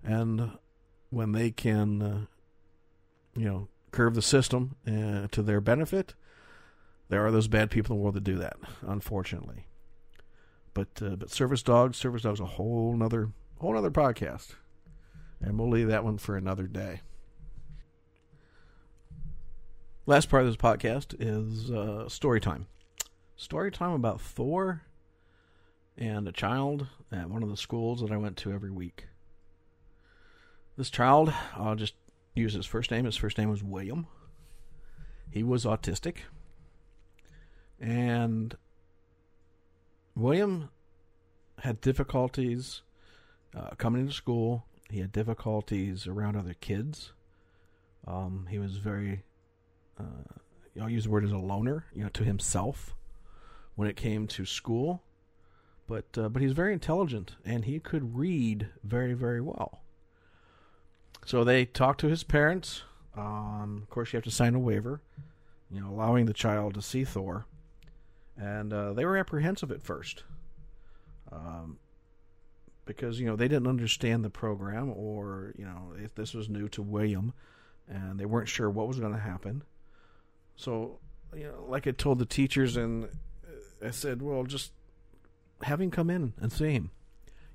and 0.03 0.51
when 1.11 1.33
they 1.33 1.51
can, 1.51 2.01
uh, 2.01 2.25
you 3.35 3.45
know, 3.45 3.67
curve 3.91 4.15
the 4.15 4.23
system 4.23 4.75
uh, 4.87 5.27
to 5.27 5.43
their 5.43 5.61
benefit, 5.61 6.15
there 7.09 7.23
are 7.23 7.29
those 7.29 7.47
bad 7.47 7.69
people 7.69 7.93
in 7.93 7.99
the 7.99 8.03
world 8.03 8.15
that 8.15 8.23
do 8.23 8.37
that. 8.37 8.57
Unfortunately, 8.81 9.67
but 10.73 10.87
uh, 10.99 11.15
but 11.15 11.29
service 11.29 11.61
dogs, 11.61 11.97
service 11.97 12.23
dogs, 12.23 12.39
a 12.39 12.45
whole 12.45 12.91
another 12.93 13.29
whole 13.59 13.73
another 13.73 13.91
podcast, 13.91 14.55
and 15.39 15.59
we'll 15.59 15.69
leave 15.69 15.87
that 15.87 16.03
one 16.03 16.17
for 16.17 16.35
another 16.35 16.65
day. 16.65 17.01
Last 20.07 20.27
part 20.27 20.43
of 20.43 20.49
this 20.49 20.57
podcast 20.57 21.15
is 21.19 22.11
story 22.11 22.41
time 22.41 22.65
story 23.35 23.71
time 23.71 23.91
about 23.91 24.19
Thor 24.19 24.81
and 25.99 26.27
a 26.27 26.31
child 26.31 26.87
at 27.11 27.29
one 27.29 27.43
of 27.43 27.49
the 27.49 27.57
schools 27.57 27.99
that 28.01 28.11
I 28.11 28.17
went 28.17 28.37
to 28.37 28.53
every 28.53 28.71
week. 28.71 29.07
This 30.77 30.89
child, 30.89 31.33
I'll 31.55 31.75
just 31.75 31.95
use 32.33 32.53
his 32.53 32.65
first 32.65 32.89
name. 32.89 33.03
His 33.03 33.17
first 33.17 33.37
name 33.37 33.49
was 33.49 33.61
William. 33.61 34.07
He 35.29 35.43
was 35.43 35.65
autistic. 35.65 36.19
And 37.81 38.55
William 40.15 40.69
had 41.59 41.81
difficulties 41.81 42.81
uh, 43.53 43.71
coming 43.77 44.07
to 44.07 44.13
school. 44.13 44.65
He 44.89 44.99
had 44.99 45.11
difficulties 45.11 46.07
around 46.07 46.37
other 46.37 46.53
kids. 46.53 47.11
Um, 48.07 48.47
he 48.49 48.57
was 48.57 48.77
very, 48.77 49.23
uh, 49.99 50.33
I'll 50.81 50.89
use 50.89 51.03
the 51.03 51.09
word 51.09 51.25
as 51.25 51.31
a 51.31 51.37
loner, 51.37 51.85
you 51.93 52.03
know, 52.03 52.09
to 52.09 52.23
himself 52.23 52.95
when 53.75 53.89
it 53.89 53.97
came 53.97 54.27
to 54.27 54.45
school. 54.45 55.03
But 55.89 56.05
uh, 56.15 56.29
but 56.29 56.43
he's 56.43 56.51
very 56.51 56.71
intelligent 56.71 57.35
and 57.43 57.65
he 57.65 57.79
could 57.79 58.15
read 58.15 58.67
very 58.83 59.13
very 59.13 59.41
well. 59.41 59.81
So 61.25 61.43
they 61.43 61.65
talked 61.65 61.99
to 62.01 62.07
his 62.07 62.23
parents. 62.23 62.83
Um, 63.17 63.79
of 63.81 63.89
course, 63.89 64.13
you 64.13 64.17
have 64.17 64.23
to 64.25 64.31
sign 64.31 64.53
a 64.53 64.59
waiver, 64.59 65.01
you 65.71 65.81
know, 65.81 65.89
allowing 65.89 66.27
the 66.27 66.33
child 66.33 66.75
to 66.75 66.81
see 66.83 67.03
Thor. 67.03 67.47
And 68.37 68.71
uh, 68.71 68.93
they 68.93 69.03
were 69.03 69.17
apprehensive 69.17 69.71
at 69.71 69.81
first, 69.81 70.23
um, 71.31 71.79
because 72.85 73.19
you 73.19 73.25
know 73.25 73.35
they 73.35 73.47
didn't 73.47 73.67
understand 73.67 74.23
the 74.23 74.29
program, 74.29 74.93
or 74.95 75.53
you 75.57 75.65
know 75.65 75.93
if 76.01 76.13
this 76.13 76.35
was 76.35 76.47
new 76.47 76.69
to 76.69 76.83
William, 76.83 77.33
and 77.89 78.19
they 78.19 78.25
weren't 78.25 78.47
sure 78.47 78.69
what 78.69 78.87
was 78.87 78.99
going 78.99 79.13
to 79.13 79.19
happen. 79.19 79.63
So, 80.55 80.99
you 81.35 81.45
know, 81.45 81.65
like 81.67 81.87
I 81.87 81.91
told 81.91 82.19
the 82.19 82.25
teachers, 82.25 82.77
and 82.77 83.05
uh, 83.05 83.87
I 83.87 83.91
said, 83.91 84.21
well, 84.21 84.43
just 84.43 84.71
have 85.63 85.81
him 85.81 85.91
come 85.91 86.09
in 86.09 86.33
and 86.39 86.51
see 86.51 86.71
him. 86.71 86.91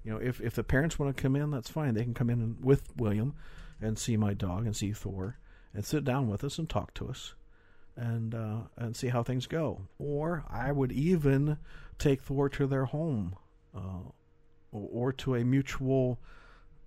You 0.03 0.12
know, 0.12 0.19
if 0.19 0.40
if 0.40 0.55
the 0.55 0.64
parents 0.64 0.99
want 0.99 1.17
to 1.17 1.23
come 1.23 1.35
in, 1.37 1.51
that's 1.51 1.71
fine. 1.71 1.95
They 1.95 2.05
can 2.05 2.14
come 2.14 2.31
in 2.31 2.57
with 2.61 2.95
William 2.97 3.35
and 3.81 3.99
see 3.99 4.17
my 4.17 4.35
dog 4.35 4.67
and 4.67 4.77
see 4.77 4.93
Thor 4.93 5.38
and 5.73 5.85
sit 5.85 6.05
down 6.05 6.29
with 6.29 6.45
us 6.45 6.59
and 6.59 6.69
talk 6.69 6.95
to 6.95 7.09
us 7.09 7.35
and 7.97 8.35
uh, 8.35 8.61
and 8.77 8.97
see 8.97 9.09
how 9.09 9.23
things 9.23 9.47
go. 9.47 9.83
Or 9.99 10.45
I 10.51 10.73
would 10.73 10.93
even 10.93 11.59
take 11.99 12.21
Thor 12.21 12.49
to 12.51 12.67
their 12.67 12.85
home 12.85 13.37
uh, 13.75 14.11
or 14.73 15.12
to 15.12 15.37
a 15.37 15.45
mutual 15.45 16.21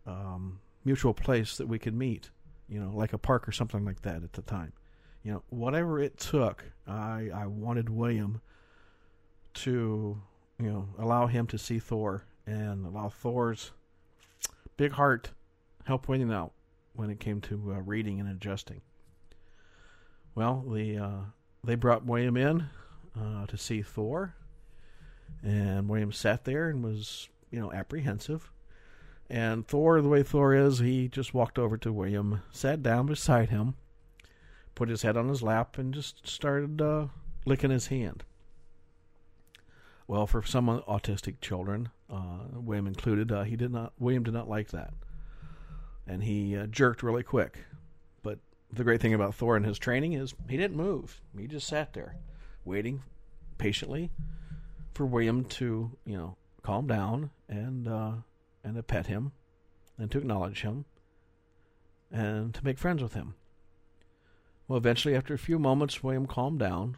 um, 0.06 0.60
mutual 0.86 1.14
place 1.14 1.58
that 1.58 1.68
we 1.68 1.80
could 1.80 1.96
meet. 1.96 2.30
You 2.70 2.82
know, 2.82 2.92
like 2.94 3.14
a 3.14 3.18
park 3.18 3.48
or 3.48 3.52
something 3.52 3.86
like 3.86 4.02
that 4.02 4.24
at 4.24 4.34
the 4.34 4.42
time. 4.42 4.74
You 5.24 5.34
know, 5.34 5.44
whatever 5.50 6.00
it 6.00 6.18
took, 6.18 6.66
I 6.86 7.30
I 7.34 7.48
wanted 7.48 7.90
William 7.90 8.42
to 9.56 10.22
you 10.60 10.70
know 10.70 10.90
allow 10.98 11.28
him 11.28 11.48
to 11.48 11.58
see 11.58 11.80
Thor 11.80 12.24
and 12.46 12.86
allow 12.86 13.10
Thor's 13.10 13.72
big 14.76 14.94
heart 14.94 15.32
help 15.86 16.08
William 16.08 16.32
out 16.32 16.54
when 16.94 17.10
it 17.10 17.20
came 17.20 17.42
to 17.42 17.74
uh, 17.74 17.82
reading 17.82 18.20
and 18.20 18.30
adjusting. 18.30 18.82
Well, 20.36 20.66
the 20.68 20.98
uh, 20.98 21.20
they 21.64 21.76
brought 21.76 22.06
William 22.06 22.38
in 22.38 22.66
uh, 23.20 23.46
to 23.48 23.58
see 23.58 23.82
Thor, 23.82 24.36
and 25.44 25.90
William 25.90 26.12
sat 26.12 26.46
there 26.46 26.70
and 26.70 26.84
was 26.84 27.30
you 27.52 27.60
know 27.60 27.72
apprehensive. 27.72 28.52
And 29.30 29.68
Thor, 29.68 30.02
the 30.02 30.08
way 30.08 30.24
Thor 30.24 30.54
is, 30.54 30.80
he 30.80 31.10
just 31.10 31.34
walked 31.34 31.60
over 31.60 31.78
to 31.78 31.92
William, 31.92 32.44
sat 32.50 32.82
down 32.82 33.08
beside 33.08 33.50
him, 33.50 33.76
put 34.74 34.88
his 34.88 35.02
head 35.02 35.18
on 35.18 35.28
his 35.28 35.44
lap, 35.44 35.78
and 35.78 35.94
just 35.94 36.26
started 36.26 36.82
uh, 36.82 37.08
licking 37.46 37.72
his 37.72 37.88
hand. 37.88 38.24
Well, 40.08 40.26
for 40.26 40.42
some 40.42 40.68
autistic 40.68 41.42
children, 41.42 41.90
uh, 42.10 42.46
William 42.54 42.88
included, 42.88 43.30
uh, 43.32 43.44
he 43.44 43.58
did 43.58 43.72
not. 43.72 43.92
William 44.00 44.24
did 44.24 44.34
not 44.34 44.48
like 44.48 44.70
that, 44.70 44.94
and 46.08 46.24
he 46.24 46.56
uh, 46.56 46.68
jerked 46.68 47.04
really 47.04 47.24
quick. 47.24 47.60
But 48.24 48.40
the 48.72 48.86
great 48.86 49.02
thing 49.02 49.14
about 49.14 49.36
Thor 49.36 49.58
and 49.58 49.66
his 49.66 49.78
training 49.78 50.14
is 50.14 50.34
he 50.50 50.56
didn't 50.56 50.78
move. 50.78 51.22
He 51.38 51.46
just 51.46 51.68
sat 51.68 51.92
there, 51.92 52.16
waiting 52.64 53.04
patiently 53.58 54.12
for 54.94 55.06
William 55.06 55.44
to, 55.44 55.92
you 56.06 56.18
know, 56.18 56.38
calm 56.64 56.88
down 56.88 57.32
and 57.50 57.88
uh, 57.90 58.12
and 58.64 58.76
to 58.76 58.84
pet 58.84 59.08
him, 59.08 59.34
and 59.98 60.10
to 60.12 60.20
acknowledge 60.20 60.62
him, 60.62 60.86
and 62.10 62.54
to 62.54 62.64
make 62.64 62.78
friends 62.78 63.04
with 63.04 63.14
him. 63.14 63.36
Well, 64.70 64.78
eventually, 64.78 65.18
after 65.18 65.34
a 65.34 65.38
few 65.38 65.60
moments, 65.60 66.02
William 66.02 66.28
calmed 66.28 66.60
down. 66.60 66.96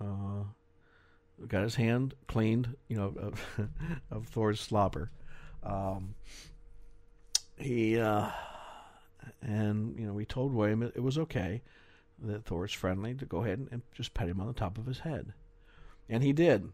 Uh, 0.00 0.44
got 1.46 1.62
his 1.62 1.76
hand 1.76 2.14
cleaned, 2.26 2.74
you 2.88 2.96
know, 2.96 3.14
of, 3.20 3.44
of 4.10 4.26
Thor's 4.26 4.60
slobber. 4.60 5.10
Um, 5.62 6.14
he 7.56 7.98
uh, 7.98 8.30
and 9.42 9.98
you 9.98 10.06
know 10.06 10.12
we 10.12 10.24
told 10.24 10.54
William 10.54 10.82
it, 10.82 10.92
it, 10.96 11.02
was 11.02 11.18
okay 11.18 11.62
that 12.20 12.44
Thor's 12.44 12.72
friendly 12.72 13.14
to 13.14 13.26
go 13.26 13.42
ahead 13.42 13.58
and, 13.58 13.68
and 13.70 13.82
just 13.92 14.14
pet 14.14 14.28
him 14.28 14.40
on 14.40 14.46
the 14.46 14.52
top 14.52 14.78
of 14.78 14.86
his 14.86 15.00
head, 15.00 15.32
and 16.08 16.22
he 16.22 16.32
did. 16.32 16.70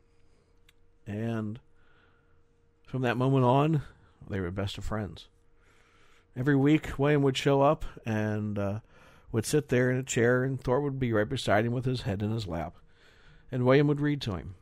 And 1.07 1.61
from 2.87 3.03
that 3.03 3.17
moment 3.17 3.45
on, 3.45 3.83
they 4.29 4.41
were 4.41 4.51
best 4.51 4.79
of 4.79 4.85
friends. 4.85 5.29
Every 6.37 6.57
week, 6.57 6.99
William 6.99 7.23
would 7.23 7.37
show 7.37 7.63
up 7.63 7.85
and 8.07 8.59
uh, 8.59 8.81
would 9.33 9.47
sit 9.47 9.69
there 9.69 9.91
in 9.91 9.99
a 9.99 10.03
chair, 10.03 10.45
and 10.45 10.61
Thor 10.61 10.81
would 10.81 10.99
be 10.99 11.13
right 11.13 11.29
beside 11.29 11.65
him 11.65 11.73
with 11.73 11.85
his 11.85 12.03
head 12.03 12.23
in 12.23 12.31
his 12.31 12.47
lap 12.47 12.75
and 13.55 13.65
William 13.65 13.87
would 13.87 14.01
read 14.01 14.21
to 14.23 14.35
him. 14.35 14.57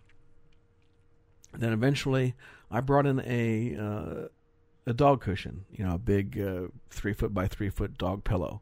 then 1.57 1.73
eventually, 1.73 2.35
I 2.71 2.83
brought 2.83 3.07
in 3.07 3.21
a 3.21 3.75
uh, 3.75 4.29
a 4.87 4.93
dog 4.93 5.23
cushion, 5.23 5.65
you 5.71 5.83
know, 5.83 5.95
a 5.95 5.99
big 5.99 6.39
uh, 6.39 6.69
three 6.91 7.15
foot 7.15 7.33
by 7.33 7.49
three 7.49 7.71
foot 7.71 7.97
dog 7.97 8.23
pillow 8.23 8.61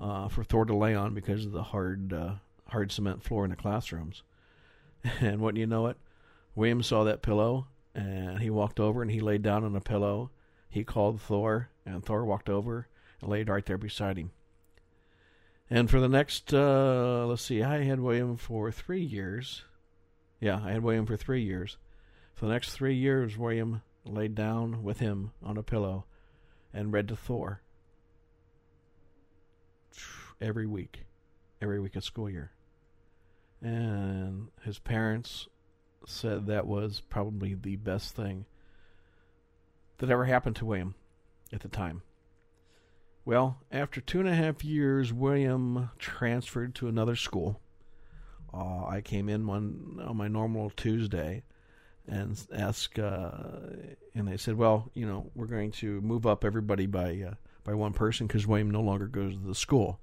uh, 0.00 0.26
for 0.26 0.42
Thor 0.42 0.64
to 0.64 0.74
lay 0.74 0.96
on 0.96 1.14
because 1.14 1.46
of 1.46 1.52
the 1.52 1.62
hard 1.62 2.12
uh, 2.12 2.34
hard 2.70 2.90
cement 2.90 3.22
floor 3.22 3.44
in 3.44 3.50
the 3.50 3.56
classrooms. 3.56 4.24
And 5.20 5.40
wouldn't 5.40 5.58
you 5.58 5.66
know 5.66 5.86
it, 5.86 5.96
William 6.56 6.82
saw 6.82 7.04
that 7.04 7.22
pillow 7.22 7.66
and 7.94 8.40
he 8.40 8.50
walked 8.50 8.80
over 8.80 9.00
and 9.00 9.10
he 9.10 9.20
laid 9.20 9.42
down 9.42 9.64
on 9.64 9.72
the 9.72 9.80
pillow. 9.80 10.30
He 10.70 10.84
called 10.84 11.20
Thor, 11.20 11.70
and 11.84 12.04
Thor 12.04 12.24
walked 12.24 12.48
over 12.48 12.88
and 13.20 13.30
laid 13.30 13.48
right 13.48 13.66
there 13.66 13.78
beside 13.78 14.16
him. 14.16 14.30
And 15.72 15.88
for 15.88 16.00
the 16.00 16.08
next, 16.08 16.52
uh, 16.52 17.24
let's 17.26 17.40
see, 17.40 17.62
I 17.62 17.84
had 17.84 17.98
William 17.98 18.36
for 18.36 18.70
three 18.70 19.00
years. 19.00 19.64
Yeah, 20.38 20.60
I 20.62 20.72
had 20.72 20.82
William 20.82 21.06
for 21.06 21.16
three 21.16 21.40
years. 21.40 21.78
For 22.34 22.44
the 22.44 22.52
next 22.52 22.72
three 22.72 22.94
years, 22.94 23.38
William 23.38 23.80
laid 24.04 24.34
down 24.34 24.82
with 24.82 24.98
him 24.98 25.32
on 25.42 25.56
a 25.56 25.62
pillow 25.62 26.04
and 26.74 26.92
read 26.92 27.08
to 27.08 27.16
Thor 27.16 27.62
every 30.42 30.66
week, 30.66 31.06
every 31.62 31.80
week 31.80 31.96
of 31.96 32.04
school 32.04 32.28
year. 32.28 32.52
And 33.62 34.48
his 34.66 34.78
parents 34.78 35.48
said 36.06 36.48
that 36.48 36.66
was 36.66 37.00
probably 37.00 37.54
the 37.54 37.76
best 37.76 38.14
thing 38.14 38.44
that 39.96 40.10
ever 40.10 40.26
happened 40.26 40.56
to 40.56 40.66
William 40.66 40.96
at 41.50 41.60
the 41.60 41.68
time. 41.68 42.02
Well, 43.24 43.58
after 43.70 44.00
two 44.00 44.18
and 44.18 44.28
a 44.28 44.34
half 44.34 44.64
years, 44.64 45.12
William 45.12 45.90
transferred 45.98 46.74
to 46.76 46.88
another 46.88 47.14
school. 47.14 47.60
Uh, 48.52 48.84
I 48.86 49.00
came 49.00 49.28
in 49.28 49.46
one 49.46 50.00
on 50.04 50.16
my 50.16 50.26
normal 50.26 50.70
Tuesday 50.70 51.44
and 52.08 52.40
asked, 52.52 52.98
uh, 52.98 53.30
and 54.14 54.26
they 54.26 54.36
said, 54.36 54.56
"Well, 54.56 54.90
you 54.94 55.06
know, 55.06 55.30
we're 55.36 55.46
going 55.46 55.70
to 55.72 56.00
move 56.00 56.26
up 56.26 56.44
everybody 56.44 56.86
by 56.86 57.22
uh, 57.30 57.34
by 57.62 57.74
one 57.74 57.92
person 57.92 58.26
because 58.26 58.46
William 58.46 58.70
no 58.70 58.80
longer 58.80 59.06
goes 59.06 59.34
to 59.34 59.46
the 59.46 59.54
school." 59.54 60.00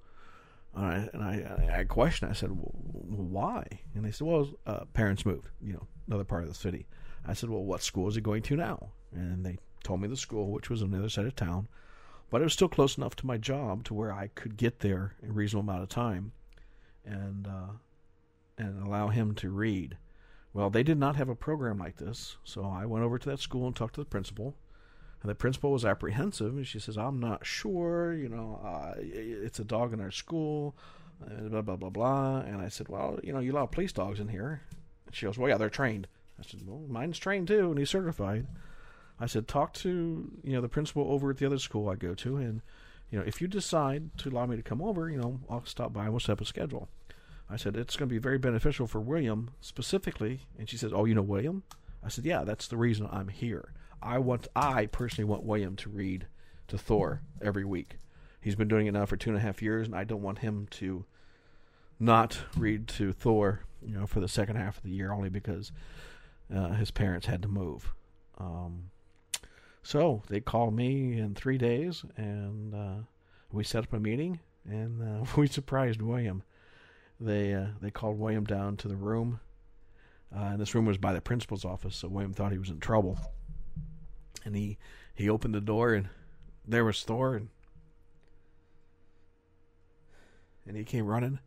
And 0.74 0.86
I, 0.86 1.10
and 1.14 1.24
I, 1.24 1.80
I 1.80 1.84
questioned. 1.84 2.32
I 2.32 2.36
said, 2.36 2.52
well, 2.52 2.72
"Why?" 2.74 3.66
And 3.94 4.06
they 4.06 4.12
said, 4.12 4.28
"Well, 4.28 4.50
uh, 4.66 4.86
parents 4.94 5.26
moved, 5.26 5.50
you 5.62 5.74
know, 5.74 5.88
another 6.08 6.24
part 6.24 6.44
of 6.44 6.50
the 6.50 6.56
city." 6.56 6.88
I 7.26 7.34
said, 7.34 7.50
"Well, 7.50 7.66
what 7.66 7.84
school 7.84 8.08
is 8.08 8.16
he 8.16 8.22
going 8.22 8.44
to 8.44 8.56
now?" 8.56 8.92
And 9.12 9.46
they 9.46 9.58
told 9.84 10.00
me 10.00 10.08
the 10.08 10.16
school, 10.16 10.52
which 10.52 10.70
was 10.70 10.82
on 10.82 10.92
the 10.92 11.00
other 11.00 11.10
side 11.10 11.26
of 11.26 11.36
town 11.36 11.68
but 12.30 12.42
it 12.42 12.44
was 12.44 12.54
still 12.54 12.70
close 12.70 12.98
enough 12.98 13.16
to 13.18 13.28
my 13.28 13.38
job 13.38 13.84
to 13.86 13.94
where 13.94 14.12
I 14.12 14.28
could 14.28 14.58
get 14.58 14.80
there 14.80 15.16
in 15.22 15.32
a 15.32 15.34
reasonable 15.34 15.70
amount 15.70 15.84
of 15.84 15.90
time, 15.90 16.32
and 17.06 17.48
uh, 17.48 17.74
and 18.58 18.86
allow 18.86 19.08
him 19.08 19.34
to 19.36 19.50
read. 19.50 19.98
Well, 20.54 20.70
they 20.70 20.84
did 20.84 20.98
not 20.98 21.16
have 21.16 21.30
a 21.30 21.36
program 21.36 21.78
like 21.78 21.98
this, 21.98 22.38
so 22.44 22.66
I 22.66 22.86
went 22.86 23.06
over 23.06 23.18
to 23.20 23.30
that 23.30 23.40
school 23.40 23.68
and 23.68 23.76
talked 23.76 23.96
to 23.96 24.02
the 24.02 24.06
principal. 24.06 24.56
And 25.22 25.30
the 25.30 25.36
principal 25.36 25.72
was 25.72 25.86
apprehensive, 25.86 26.56
and 26.56 26.66
she 26.66 26.80
says, 26.80 26.98
"I'm 26.98 27.20
not 27.20 27.46
sure. 27.46 28.14
You 28.14 28.30
know, 28.30 28.60
uh, 28.64 28.94
it's 28.98 29.60
a 29.60 29.66
dog 29.66 29.94
in 29.94 30.00
our 30.00 30.12
school, 30.12 30.76
blah 31.20 31.62
blah 31.62 31.76
blah 31.76 31.90
blah." 31.90 32.40
And 32.40 32.62
I 32.62 32.70
said, 32.70 32.88
"Well, 32.88 33.20
you 33.24 33.34
know, 33.34 33.40
you 33.40 33.52
allow 33.52 33.66
police 33.66 33.92
dogs 33.92 34.20
in 34.20 34.30
here." 34.30 34.62
And 35.06 35.16
she 35.16 35.26
goes, 35.26 35.38
"Well, 35.38 35.50
yeah, 35.50 35.58
they're 35.58 35.70
trained." 35.70 36.08
I 36.40 36.44
said, 36.44 36.66
"Well, 36.66 36.84
mine's 36.88 37.20
trained 37.20 37.48
too, 37.50 37.70
and 37.70 37.78
he's 37.78 37.90
certified." 37.90 38.48
I 39.20 39.26
said, 39.26 39.48
talk 39.48 39.74
to 39.76 40.32
you 40.44 40.54
know 40.54 40.62
the 40.62 40.70
principal 40.70 41.12
over 41.12 41.30
at 41.30 41.38
the 41.38 41.46
other 41.46 41.60
school 41.60 41.90
I 41.90 41.96
go 41.96 42.14
to, 42.16 42.38
and 42.38 42.62
you 43.12 43.20
know 43.20 43.26
if 43.26 43.42
you 43.42 43.48
decide 43.48 44.18
to 44.20 44.30
allow 44.30 44.46
me 44.46 44.56
to 44.56 44.64
come 44.64 44.82
over, 44.82 45.10
you 45.10 45.18
know 45.18 45.40
I'll 45.50 45.66
stop 45.66 45.94
by 45.94 46.04
and 46.04 46.12
we'll 46.12 46.20
set 46.20 46.34
up 46.34 46.42
a 46.42 46.46
schedule. 46.46 46.90
I 47.50 47.58
said 47.58 47.76
it's 47.76 47.96
going 47.96 48.08
to 48.08 48.14
be 48.14 48.20
very 48.20 48.38
beneficial 48.38 48.86
for 48.88 49.00
William 49.00 49.52
specifically, 49.60 50.42
and 50.58 50.70
she 50.70 50.78
said, 50.78 50.92
"Oh, 50.94 51.06
you 51.06 51.16
know 51.16 51.22
William?" 51.22 51.64
I 52.04 52.10
said, 52.10 52.26
"Yeah, 52.26 52.44
that's 52.44 52.68
the 52.68 52.78
reason 52.78 53.10
I'm 53.12 53.28
here. 53.28 53.74
I 54.02 54.20
want 54.20 54.48
I 54.56 54.86
personally 54.86 55.30
want 55.30 55.44
William 55.44 55.76
to 55.78 55.90
read 55.90 56.28
to 56.70 56.78
Thor 56.78 57.22
every 57.42 57.66
week, 57.66 57.98
he's 58.42 58.56
been 58.56 58.68
doing 58.68 58.88
it 58.88 58.94
now 58.94 59.06
for 59.06 59.18
two 59.18 59.30
and 59.30 59.38
a 59.38 59.42
half 59.42 59.62
years, 59.62 59.88
and 59.88 59.96
I 59.96 60.04
don't 60.04 60.22
want 60.22 60.40
him 60.40 60.68
to 60.72 61.06
not 62.00 62.40
read 62.56 62.88
to 62.88 63.12
Thor, 63.12 63.62
you 63.82 63.94
know, 63.96 64.08
for 64.08 64.20
the 64.20 64.28
second 64.28 64.56
half 64.56 64.78
of 64.78 64.84
the 64.84 64.92
year, 64.92 65.12
only 65.12 65.30
because 65.30 65.72
uh, 66.54 66.70
his 66.70 66.92
parents 66.92 67.28
had 67.28 67.42
to 67.42 67.48
move. 67.48 67.94
Um, 68.38 68.92
so 69.84 70.22
they 70.28 70.40
called 70.40 70.74
me 70.74 71.18
in 71.18 71.36
three 71.36 71.58
days, 71.58 72.04
and 72.18 72.74
uh, 72.74 73.04
we 73.52 73.64
set 73.64 73.84
up 73.84 73.94
a 73.94 74.00
meeting, 74.00 74.40
and 74.66 75.02
uh, 75.02 75.26
we 75.38 75.48
surprised 75.48 76.02
William. 76.02 76.44
They 77.20 77.54
uh, 77.54 77.68
they 77.82 77.92
called 77.92 78.20
William 78.20 78.46
down 78.46 78.78
to 78.78 78.88
the 78.88 78.96
room, 78.96 79.40
uh, 80.36 80.50
and 80.52 80.60
this 80.60 80.76
room 80.76 80.86
was 80.86 80.98
by 80.98 81.14
the 81.14 81.22
principal's 81.22 81.66
office, 81.66 81.96
so 81.96 82.08
William 82.08 82.34
thought 82.34 82.52
he 82.52 82.58
was 82.58 82.70
in 82.70 82.80
trouble. 82.80 83.18
And 84.46 84.56
he 84.56 84.78
he 85.14 85.30
opened 85.30 85.54
the 85.54 85.62
door, 85.62 85.94
and 85.94 86.10
there 86.66 86.86
was 86.86 87.04
Thor, 87.04 87.36
and 87.36 87.50
and 90.66 90.78
he 90.78 90.84
came 90.84 91.06
running. 91.06 91.40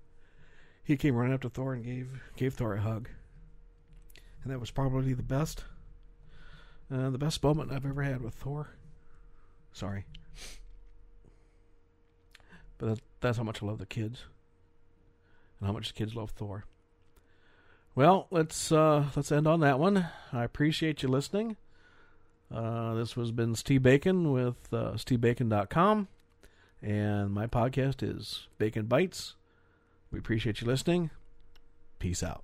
He 0.85 0.97
came 0.97 1.14
running 1.14 1.33
up 1.33 1.42
to 1.42 1.49
Thor 1.49 1.75
and 1.75 1.85
gave 1.85 2.09
gave 2.37 2.55
Thor 2.55 2.75
a 2.75 2.81
hug. 2.81 3.09
And 4.42 4.53
that 4.53 4.59
was 4.59 4.73
probably 4.73 5.14
the 5.14 5.23
best 5.23 5.64
uh, 6.92 7.11
the 7.11 7.18
best 7.18 7.42
moment 7.42 7.72
I've 7.72 7.87
ever 7.87 8.02
had 8.02 8.22
with 8.22 8.35
Thor. 8.35 8.68
Sorry. 9.72 10.05
But 12.78 12.87
that, 12.87 13.00
that's 13.20 13.38
how 13.38 13.44
much 13.44 13.62
I 13.62 13.66
love 13.66 13.78
the 13.78 13.87
kids. 13.87 14.24
And 15.59 15.66
how 15.66 15.72
much 15.72 15.88
the 15.88 15.94
kids 15.94 16.14
love 16.14 16.31
Thor. 16.31 16.64
Well, 17.94 18.26
let's 18.31 18.72
uh, 18.72 19.07
let's 19.14 19.31
end 19.31 19.46
on 19.46 19.61
that 19.61 19.78
one. 19.78 20.09
I 20.33 20.44
appreciate 20.44 21.02
you 21.02 21.09
listening. 21.09 21.57
Uh, 22.52 22.94
this 22.94 23.12
has 23.12 23.31
been 23.31 23.55
Steve 23.55 23.83
Bacon 23.83 24.33
with 24.33 24.72
uh, 24.72 24.92
SteveBacon.com. 24.92 26.09
And 26.83 27.31
my 27.31 27.46
podcast 27.46 28.02
is 28.02 28.48
Bacon 28.59 28.87
Bites. 28.87 29.37
We 30.11 30.18
appreciate 30.18 30.61
you 30.61 30.66
listening. 30.66 31.11
Peace 31.98 32.22
out. 32.22 32.42